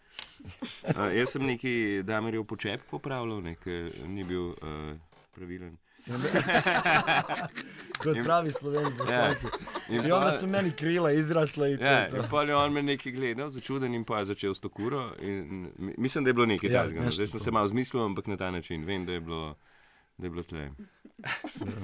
Uh, 0.84 1.08
jaz 1.12 1.30
sem 1.30 1.42
neki 1.44 1.72
damerjev 2.02 2.44
počep 2.44 2.82
popravljal, 2.90 3.42
ne, 3.42 3.54
ker 3.56 3.86
ni 4.06 4.24
bil 4.24 4.48
uh, 4.50 4.96
pravilen. 5.32 5.76
Kod 7.98 8.16
pravi 8.24 8.50
slovenski 8.52 8.94
bosanci. 8.94 9.46
In 9.88 10.06
I 10.06 10.12
onda 10.12 10.38
su 10.38 10.46
meni 10.46 10.70
krila 10.72 11.12
izrasla 11.12 11.68
i 11.68 11.76
to. 11.76 11.84
Ja, 11.84 12.08
to. 12.08 12.16
in 12.16 12.22
pa 12.30 12.42
je 12.42 12.56
on 12.56 12.72
me 12.72 12.82
nekaj 12.84 13.12
gledal, 13.12 13.50
začuden 13.50 13.94
in 13.94 14.04
pa 14.04 14.18
je 14.18 14.26
začel 14.26 14.54
s 14.54 14.60
to 14.60 14.68
kuro. 14.68 15.14
In, 15.20 15.42
mi- 15.76 15.94
mislim, 15.98 16.24
da 16.24 16.30
je 16.30 16.34
bilo 16.34 16.46
nekaj 16.46 16.70
Ja, 16.70 16.82
takega. 16.82 17.02
no. 17.02 17.10
Zdaj 17.10 17.26
sem 17.26 17.38
to. 17.38 17.44
se 17.44 17.50
malo 17.50 17.68
zmislil, 17.68 18.04
ampak 18.04 18.26
na 18.26 18.36
ta 18.36 18.50
način. 18.50 18.84
Vem, 18.84 19.06
da 19.06 19.12
je 19.12 19.20
bilo, 19.20 19.56
da 20.18 20.26
je 20.26 20.30
bilo 20.30 20.42
tle. 20.44 20.70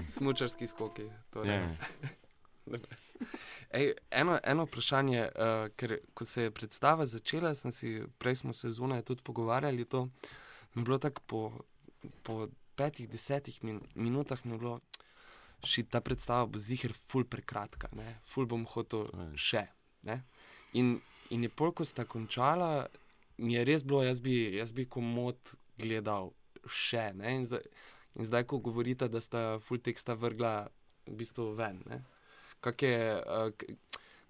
Smučarski 0.08 0.66
skoki. 0.66 1.02
Torej. 1.30 1.54
Ja. 1.56 1.68
Ej, 3.70 3.92
eno, 4.10 4.38
eno 4.44 4.64
vprašanje, 4.64 5.22
uh, 5.34 5.68
ker 5.76 5.98
ko 6.14 6.24
se 6.24 6.42
je 6.48 6.50
predstava 6.54 7.06
začela, 7.06 7.54
sem 7.54 7.72
si, 7.72 8.02
prej 8.18 8.42
smo 8.42 8.52
se 8.52 8.70
zunaj 8.70 9.02
tudi 9.02 9.22
pogovarjali, 9.22 9.84
to 9.84 10.04
mi 10.74 10.82
je 10.82 10.84
bilo 10.84 10.98
tako 10.98 11.22
po, 11.26 11.40
po 12.22 12.48
petih, 12.76 13.08
desetih 13.08 13.64
min, 13.64 13.80
minutah, 13.94 14.44
mi 14.44 14.54
je 14.54 14.58
bilo, 14.58 14.80
še 15.62 15.84
ta 15.86 16.00
predstava 16.00 16.46
bo 16.46 16.58
zihar 16.58 16.94
ful 16.96 17.24
prekratka, 17.24 17.90
ne? 17.96 18.18
ful 18.26 18.46
bom 18.46 18.64
hotel 18.66 19.08
Ja. 19.12 19.28
še. 19.36 19.64
Ne? 20.02 20.22
In, 20.74 20.96
in 21.30 21.44
je 21.46 21.50
pol, 21.50 21.72
ko 21.72 21.84
sta 21.86 22.04
končala, 22.04 22.88
mi 23.38 23.54
je 23.54 23.64
res 23.64 23.84
bilo, 23.86 24.02
jaz 24.02 24.20
bi, 24.20 24.34
jaz 24.56 24.72
bi 24.72 24.86
komod 24.86 25.38
gledal 25.78 26.32
še. 26.66 27.12
ne, 27.14 27.36
In 27.36 27.46
zdaj, 27.46 27.62
in 28.18 28.26
zdaj, 28.28 28.44
ko 28.44 28.58
govorite, 28.58 29.08
da 29.08 29.20
sta 29.20 29.58
ful 29.62 29.78
teksta 29.78 30.14
vrgla 30.14 30.68
v 31.06 31.14
bistvu 31.16 31.52
ven. 31.58 31.82
Ne? 31.86 32.02
Kak 32.62 32.82
je, 32.82 33.22
uh, 33.26 33.76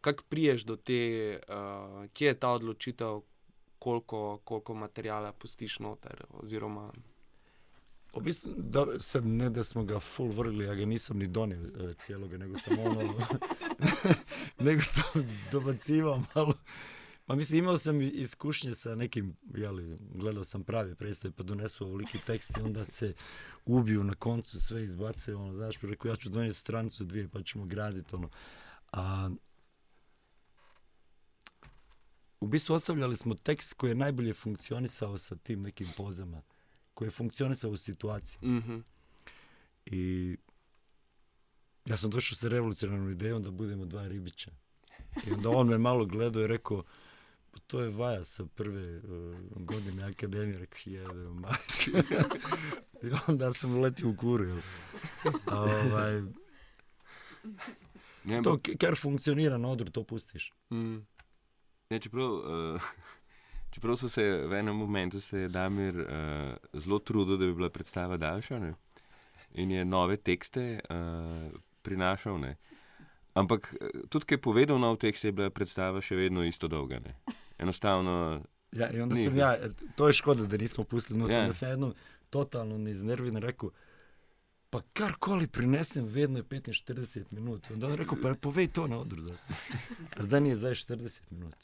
kak 0.01 0.23
priješ 0.29 0.65
do 0.65 0.77
te, 0.77 0.99
uh, 1.49 2.09
kje 2.17 2.33
je 2.33 2.39
ta 2.41 2.51
odločitev, 2.57 3.21
koliko, 3.79 4.41
koliko 4.45 4.75
materijala 4.75 5.33
pustiš 5.33 5.79
noter? 5.79 6.25
Oziroma, 6.43 6.91
U 8.13 8.21
bistvu, 8.21 8.51
da, 8.57 8.87
sad 8.99 9.27
ne 9.27 9.51
da 9.51 9.65
smo 9.65 9.85
ga 9.85 10.01
full 10.01 10.33
vrgli, 10.33 10.65
ja 10.65 10.75
ga 10.75 10.85
nisam 10.85 11.19
ni 11.19 11.27
donio 11.27 11.59
e, 11.59 11.95
cijeloga, 11.95 12.39
nego 12.39 12.59
sam 12.59 12.79
ono, 12.79 13.03
nego 14.67 14.83
sam 14.83 15.29
dobacivao 15.53 16.23
malo. 16.35 16.55
Pa 17.33 17.37
mislim, 17.37 17.59
imao 17.59 17.79
sam 17.79 18.03
iskušnje 18.03 18.75
sa 18.75 18.95
nekim, 18.95 19.37
jeli, 19.55 19.99
gledao 20.15 20.45
sam 20.45 20.65
pravi 20.65 20.95
predstave, 20.95 21.35
pa 21.37 21.43
donesu 21.43 21.85
ovoliki 21.85 22.19
tekst 22.27 22.51
i 22.59 22.61
onda 22.61 22.85
se 22.85 23.15
ubiju 23.67 24.05
na 24.05 24.15
koncu, 24.15 24.61
sve 24.61 24.85
izbace, 24.85 25.35
ono, 25.35 25.55
znaš, 25.55 25.79
pa 25.79 25.87
rekao, 25.87 26.09
ja 26.09 26.17
ću 26.17 26.29
donijeti 26.29 26.59
strancu 26.59 27.05
dvije, 27.05 27.29
pa 27.29 27.43
ćemo 27.43 27.65
graditi, 27.65 28.15
ono. 28.17 28.29
A, 28.93 29.31
u 32.41 32.47
bistvu 32.47 32.75
ostavljali 32.75 33.17
smo 33.17 33.35
tekst 33.35 33.75
koji 33.75 33.91
je 33.91 33.95
najbolje 33.95 34.35
funkcionisao 34.35 35.19
sa 35.19 35.37
tim 35.37 35.63
nekim 35.63 35.89
pozama, 35.97 36.43
koji 36.95 37.07
je 37.07 37.11
funkcionisao 37.11 37.71
u 37.71 37.77
situaciji. 37.77 38.49
mhm. 38.49 38.79
I 39.87 40.37
ja 41.87 41.97
sam 41.97 42.11
došao 42.11 42.37
sa 42.37 42.49
revolucionarnom 42.49 43.11
idejom 43.11 43.43
da 43.43 43.51
budemo 43.51 43.85
dva 43.85 44.09
ribića. 44.09 44.51
I 45.27 45.33
onda 45.33 45.51
on 45.51 45.69
me 45.69 45.79
malo 45.79 46.07
gledao 46.07 46.43
i 46.43 46.47
rekao, 46.47 46.83
"Pa 46.83 46.89
to 47.61 47.81
je 47.81 47.91
Vaja 47.91 48.25
sa 48.25 48.45
prve 48.47 48.97
uh, 48.97 49.03
godine 49.55 50.03
akademije. 50.05 50.59
Rekao, 50.59 50.81
jebe, 50.87 51.27
u 51.27 51.35
majke." 51.35 51.91
I 53.03 53.11
onda 53.29 53.53
sam 53.53 53.75
uletio 53.75 54.09
u 54.09 54.17
kuru. 54.17 54.45
jel. 54.45 54.59
A, 55.47 55.61
ovaj, 55.61 56.23
Ne, 58.25 58.43
to 58.43 58.51
ampak, 58.51 58.63
k- 58.63 58.79
kar 58.79 58.97
funkcionira 58.97 59.59
na 59.59 59.69
odru, 59.69 59.91
to 59.91 60.05
pustiš. 60.05 60.53
mm. 60.71 60.97
ne, 61.91 62.01
čeprav, 62.01 62.31
uh, 62.31 62.83
čeprav 63.73 63.97
so 63.97 64.09
se 64.09 64.23
v 64.23 64.53
enem 64.53 64.77
momentu 64.77 65.21
se 65.21 65.39
je 65.39 65.49
Damir 65.49 65.97
uh, 65.97 66.07
zelo 66.73 66.99
trudil, 66.99 67.37
da 67.37 67.47
bi 67.47 67.55
bila 67.55 67.71
predstava 67.71 68.17
daljša 68.17 68.59
ne? 68.59 68.75
in 69.55 69.71
je 69.71 69.85
nove 69.85 70.17
tekste 70.17 70.81
uh, 70.81 71.53
prinašal. 71.83 72.41
Ne? 72.41 72.57
Ampak 73.35 73.75
tudi, 74.09 74.27
ki 74.27 74.35
je 74.35 74.41
povedal 74.41 74.79
nov 74.79 74.97
tekst, 74.97 75.25
je 75.25 75.33
bila 75.33 75.51
predstava 75.51 76.01
še 76.01 76.17
vedno 76.17 76.45
isto 76.45 76.69
dolga. 76.69 77.01
Ne? 77.01 77.17
Enostavno, 77.63 78.43
Ja, 78.73 78.89
onda 79.03 79.15
sam 79.17 79.37
ja, 79.37 79.57
to 79.97 80.07
je 80.07 80.13
škoda 80.15 80.47
da 80.47 80.57
nismo 80.57 80.85
pustili 80.85 81.19
unutra, 81.19 81.37
Ja. 81.37 81.47
da 81.47 81.53
sam 81.53 81.69
jednom 81.71 81.95
totalno 82.31 82.79
neiznerviran 82.79 83.37
rekao, 83.39 83.71
pa 84.71 84.83
karkoli 84.93 85.47
prinesem, 85.47 86.05
vedno 86.07 86.39
je 86.39 86.45
15-40 86.45 87.25
minuta. 87.31 87.75
Onda 87.75 87.87
on 87.87 87.95
rekao, 87.95 88.19
pa 88.23 88.35
povej 88.37 88.69
to 88.69 88.87
na 88.87 88.99
odru. 88.99 89.23
Da. 89.23 89.35
A 90.17 90.23
zdaj 90.23 90.41
nije 90.41 90.57
za 90.57 90.71
40 90.71 91.21
minuta. 91.31 91.57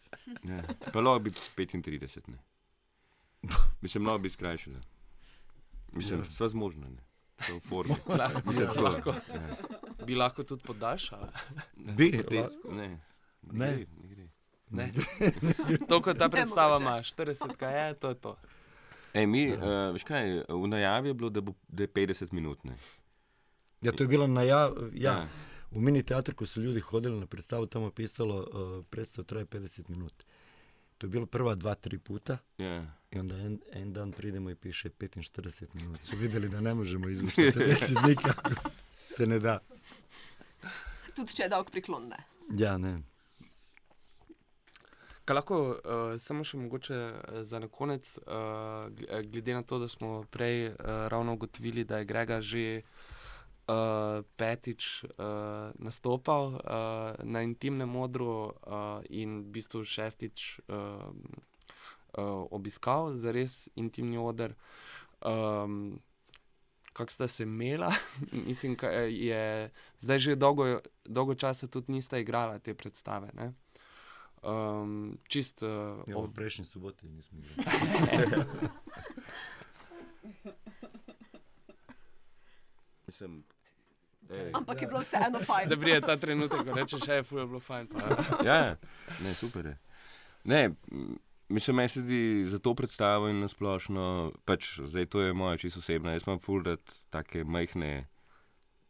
ne. 0.43 0.63
pa 0.93 1.01
lahko 1.01 1.19
biti 1.21 1.41
35. 1.57 2.29
Ne? 2.29 2.39
Mislim, 3.81 4.07
lahko 4.07 4.19
biti 4.19 4.33
skrajšala. 4.33 4.77
Mislim, 5.93 6.21
Ja. 6.21 6.31
sva 6.31 6.49
zmožna. 6.49 6.89
Ne? 6.89 7.03
Sva 7.39 7.57
v 7.57 7.61
formi. 7.61 7.95
Mislim, 8.45 8.65
Ja. 8.65 8.69
tako, 8.69 8.81
lahko, 8.83 9.11
ja. 9.11 9.57
bi 10.07 10.15
lahko 10.15 10.43
tudi 10.43 10.63
podaljšala. 10.65 11.33
Ne, 11.77 11.93
Bi, 11.93 12.13
potem- 12.15 12.47
Ne, 12.71 12.89
Ne. 13.43 13.67
ne, 13.67 13.87
ne. 14.71 14.93
To, 15.89 16.03
kot 16.03 16.19
ta 16.19 16.29
predstava 16.35 16.79
ima, 16.81 16.99
40 17.03 17.57
kaj 17.57 17.89
je, 17.89 17.95
to 17.95 18.09
je 18.09 18.15
to. 18.15 18.37
Ej, 19.15 19.27
mi, 19.27 19.53
uh, 19.53 19.63
veš 19.93 20.05
kaj, 20.05 20.43
v 20.49 20.67
najavi 20.69 21.09
je 21.09 21.15
bilo, 21.15 21.31
da, 21.31 21.41
bo, 21.41 21.55
da 21.69 21.83
je 21.83 21.89
50 21.89 22.33
minut. 22.33 22.65
Ne? 22.65 22.77
Ja, 23.83 23.93
to 23.93 24.05
je 24.05 24.09
bilo 24.09 24.27
na 24.27 24.43
ja, 24.43 24.73
ja. 24.93 25.29
U 25.71 25.81
mini 25.81 26.03
teatru 26.03 26.35
ko 26.35 26.47
su 26.47 26.63
ljudi 26.63 26.81
hodili 26.81 27.21
na 27.21 27.27
predstavu, 27.27 27.67
tamo 27.67 27.87
je 27.87 27.95
pisalo 27.95 28.37
uh, 28.37 28.85
predstav 28.91 29.25
traje 29.25 29.47
50 29.47 29.91
minuta. 29.91 30.25
To 30.99 31.07
je 31.07 31.11
bilo 31.11 31.27
prva 31.27 31.55
dva, 31.55 31.75
tri 31.75 31.99
puta 31.99 32.39
Ja. 32.59 32.87
i 33.11 33.19
onda 33.19 33.37
en, 33.37 33.61
en 33.73 33.93
dan 33.93 34.13
pridemo 34.13 34.51
i 34.51 34.55
piše 34.55 34.91
45 34.91 35.75
minuta. 35.75 36.03
Su 36.03 36.17
vidjeli 36.17 36.49
da 36.49 36.61
ne 36.61 36.75
možemo 36.75 37.09
izvući 37.09 37.41
50 37.41 38.09
nikako. 38.09 38.51
Se 39.05 39.27
ne 39.27 39.39
da. 39.39 39.59
Tudi 41.17 41.35
če 41.35 41.43
je 41.43 41.49
dolg 41.49 41.71
priklon. 41.71 42.09
Ne. 42.09 42.17
Ja, 42.59 42.79
ne. 42.79 43.03
Kaj 45.29 45.35
lahko 45.37 45.57
uh, 45.61 46.15
samo 46.17 46.41
še 46.41 46.57
mogoče 46.57 46.95
eh, 46.97 47.41
za 47.45 47.59
na 47.61 47.67
konec, 47.69 48.15
uh, 48.17 48.89
glede 49.29 49.53
na 49.53 49.61
to, 49.61 49.77
da 49.79 49.89
smo 49.89 50.23
prej 50.33 50.71
uh, 50.71 50.79
ravno 51.13 51.35
ugotovili, 51.37 51.85
da 51.85 51.99
je 51.99 52.07
Grega 52.09 52.39
že 52.41 52.63
uh, 52.81 54.25
petič 54.41 55.05
uh, 55.05 55.69
nastopal 55.85 56.57
uh, 56.57 57.21
na 57.29 57.45
intimnem 57.45 57.93
modru 57.93 58.31
uh, 58.49 59.05
in 59.13 59.43
v 59.43 59.59
bistvu 59.59 59.85
šestič 59.85 60.65
uh, 60.65 61.13
uh, 61.13 62.49
obiskal 62.49 63.13
za 63.13 63.29
res 63.29 63.69
intimni 63.77 64.17
oder. 64.17 64.57
Um, 65.21 66.01
Kako 66.97 67.13
sta 67.13 67.29
se 67.29 67.45
imela, 67.45 67.93
mislim, 68.49 68.81
da 68.81 68.89
je 69.05 69.71
zdaj 70.01 70.19
že 70.19 70.37
dolgo, 70.37 70.81
dolgo 71.05 71.35
časa 71.35 71.69
tudi 71.69 71.93
nista 71.93 72.19
igrala 72.19 72.59
te 72.59 72.75
predstave. 72.75 73.29
Ne? 73.37 73.53
Um, 74.41 74.93
čist, 75.27 75.63
uh, 75.63 75.99
Ja, 76.07 76.17
o- 76.17 76.23
v 76.23 76.33
prejšnji 76.33 76.65
soboti 76.65 77.09
nismo 77.09 77.39
igrali. 77.39 78.47
Mislim, 83.07 83.45
ej, 84.31 84.51
Ampak 84.55 84.83
je 84.83 84.87
bilo 84.87 85.01
vseeno 85.01 85.39
fajn. 85.41 85.67
Zdaj 85.67 85.79
pride 85.79 86.01
ta 86.01 86.17
trenutek, 86.17 86.61
ko 86.61 86.75
rečeš, 86.75 87.01
da 87.03 87.15
je 87.15 87.23
ful, 87.23 87.39
je 87.39 87.47
bilo 87.47 87.61
fajn. 87.61 87.87
Pa, 87.87 87.99
ja, 88.49 88.77
ne, 89.21 89.35
super 89.35 89.67
je. 89.67 89.77
Ne, 90.45 90.71
mislim, 91.49 91.77
meni 91.77 91.89
se 91.89 92.03
zdi 92.03 92.21
za 92.47 92.59
to 92.59 92.75
predstavo 92.75 93.29
in 93.29 93.41
nasplošno, 93.41 94.05
pač 94.45 94.79
zdaj 94.81 95.07
to 95.07 95.21
je 95.21 95.33
moja 95.33 95.57
čisto 95.57 95.81
osebna. 95.81 96.13
Jaz 96.13 96.27
imam 96.27 96.39
full 96.39 96.63
rad 96.63 96.81
take 97.11 97.45
majhne, 97.45 98.07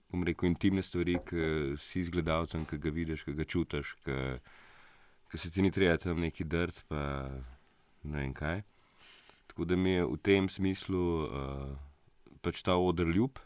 bom 0.08 0.24
rekel, 0.24 0.48
intimne 0.48 0.82
stvari, 0.82 1.18
ki 1.24 1.42
si 1.78 2.02
z 2.02 2.10
gledalcem, 2.10 2.66
ki 2.66 2.78
ga 2.78 2.90
vidiš, 2.90 3.24
ki 3.24 3.34
ga 3.34 3.44
čutiš, 3.46 3.94
ki, 4.04 4.18
ki 5.28 5.38
se 5.38 5.50
ti 5.50 5.62
ni 5.62 5.70
treba 5.70 5.96
tam 6.00 6.20
neki 6.20 6.44
drt, 6.44 6.84
pa 6.88 7.28
ne 8.02 8.22
vem 8.22 8.32
kaj. 8.34 8.62
Tako 9.48 9.64
da 9.64 9.76
mi 9.76 9.90
je 9.90 10.04
v 10.04 10.16
tem 10.22 10.48
smislu 10.48 11.04
uh, 11.24 11.76
pač 12.42 12.62
ta 12.62 12.76
odr 12.76 13.08
ljub. 13.08 13.40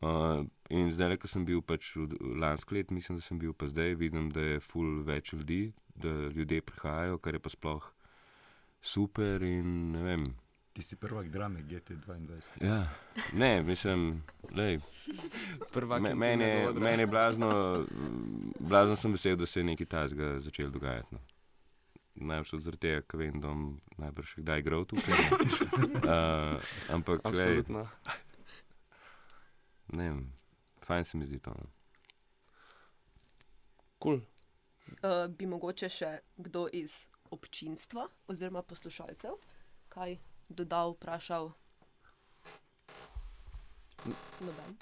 Uh, 0.00 0.46
in 0.72 0.88
zdaj, 0.92 1.18
ko 1.20 1.28
sem 1.28 1.44
bil 1.44 1.60
pač 1.60 1.92
lansko 2.40 2.74
leto, 2.74 2.94
mislim, 2.96 3.18
da 3.20 3.24
sem 3.24 3.38
bil 3.38 3.52
pa 3.52 3.68
zdaj, 3.68 3.94
vidim, 4.00 4.30
da 4.32 4.40
je 4.40 4.60
ful 4.64 5.02
več 5.04 5.34
ljudi, 5.36 5.72
da 5.94 6.30
ljudje 6.32 6.62
prihajajo, 6.64 7.18
kar 7.20 7.36
je 7.36 7.42
pa 7.44 7.52
sploh 7.52 7.90
super. 8.80 9.44
In, 9.44 9.92
ne, 9.92 10.04
vem, 10.04 10.24
Ti 10.72 10.82
si 10.82 10.96
prvak 10.96 11.28
drame 11.28 11.62
GT22. 11.62 12.40
ja, 12.60 12.88
ne, 13.32 13.62
mislim, 13.62 14.22
lej, 14.54 14.80
prvak 15.72 16.02
me, 16.02 16.14
meni 16.14 16.44
je, 16.44 16.72
meni 16.72 17.02
je 17.02 17.06
blazno, 17.06 17.84
blazno 18.60 18.96
sem 18.96 19.12
vesel, 19.12 19.36
da 19.36 19.46
se 19.46 19.60
je 19.60 19.64
nekaj 19.64 19.86
tajnega 19.86 20.40
začelo 20.40 20.70
dogajati. 20.70 21.14
No. 21.14 21.20
Največ 22.14 22.54
zaradi 22.54 22.80
tega, 22.80 23.02
ker 23.02 23.18
vem, 23.18 23.40
da 23.40 23.48
bom 23.48 23.80
najbrž 23.98 24.34
še 24.34 24.42
kdaj 24.44 24.62
igral 24.62 24.86
tukaj. 24.86 25.20
uh, 26.06 26.70
ampak, 26.94 27.24
lej, 27.24 27.62
Absolutno. 27.64 27.86
ne 29.98 30.08
vem, 30.08 30.24
fajn 30.86 31.04
se 31.04 31.18
mi 31.18 31.26
zdi 31.26 31.38
to. 31.42 31.54
No. 31.54 31.70
Cool. 34.02 34.20
Uh, 35.02 35.26
bi 35.28 35.46
mogoče 35.46 35.88
še 35.90 36.18
kdo 36.38 36.68
iz 36.72 37.06
občinstva 37.30 38.06
oziroma 38.30 38.62
poslušalcev 38.62 39.38
kaj 39.90 40.16
dodal, 40.50 40.92
vprašal? 40.98 41.50
Noben. 44.40 44.76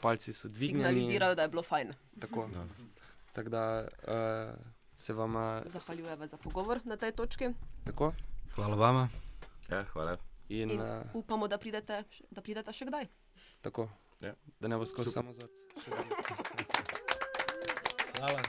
Palci 0.00 0.32
so 0.32 0.48
dvignjeni. 0.48 0.84
Signalizirajo, 0.84 1.34
da 1.34 1.42
je 1.42 1.48
bilo 1.48 1.62
fajn. 1.62 1.92
Tako. 2.20 2.48
Ja. 2.54 2.64
Tako 3.32 3.48
da 3.48 3.84
uh, 3.84 4.54
se 4.96 5.12
vam 5.12 5.34
Zahvaljujeva 5.66 6.26
za 6.26 6.36
pogovor 6.36 6.80
na 6.84 6.96
tej 6.96 7.12
točki 7.12 7.54
tako. 7.84 8.12
Hvala 8.54 8.76
vama. 8.76 9.08
Ja, 9.70 9.84
hvala. 9.84 10.16
In, 10.48 10.70
in 10.70 10.80
uh, 10.80 10.86
upamo, 11.14 11.48
da 11.48 11.58
pridete, 11.58 12.04
da 12.30 12.42
pridete 12.42 12.72
še 12.72 12.84
kdaj. 12.86 13.06
tako. 13.62 13.88
Ja. 14.20 14.34
Da 14.60 14.68
ne 14.68 14.76
bo 14.76 14.86
skozi 14.86 15.10
samo 15.10 15.32
zad. 15.32 15.50
Hvala. 18.18 18.42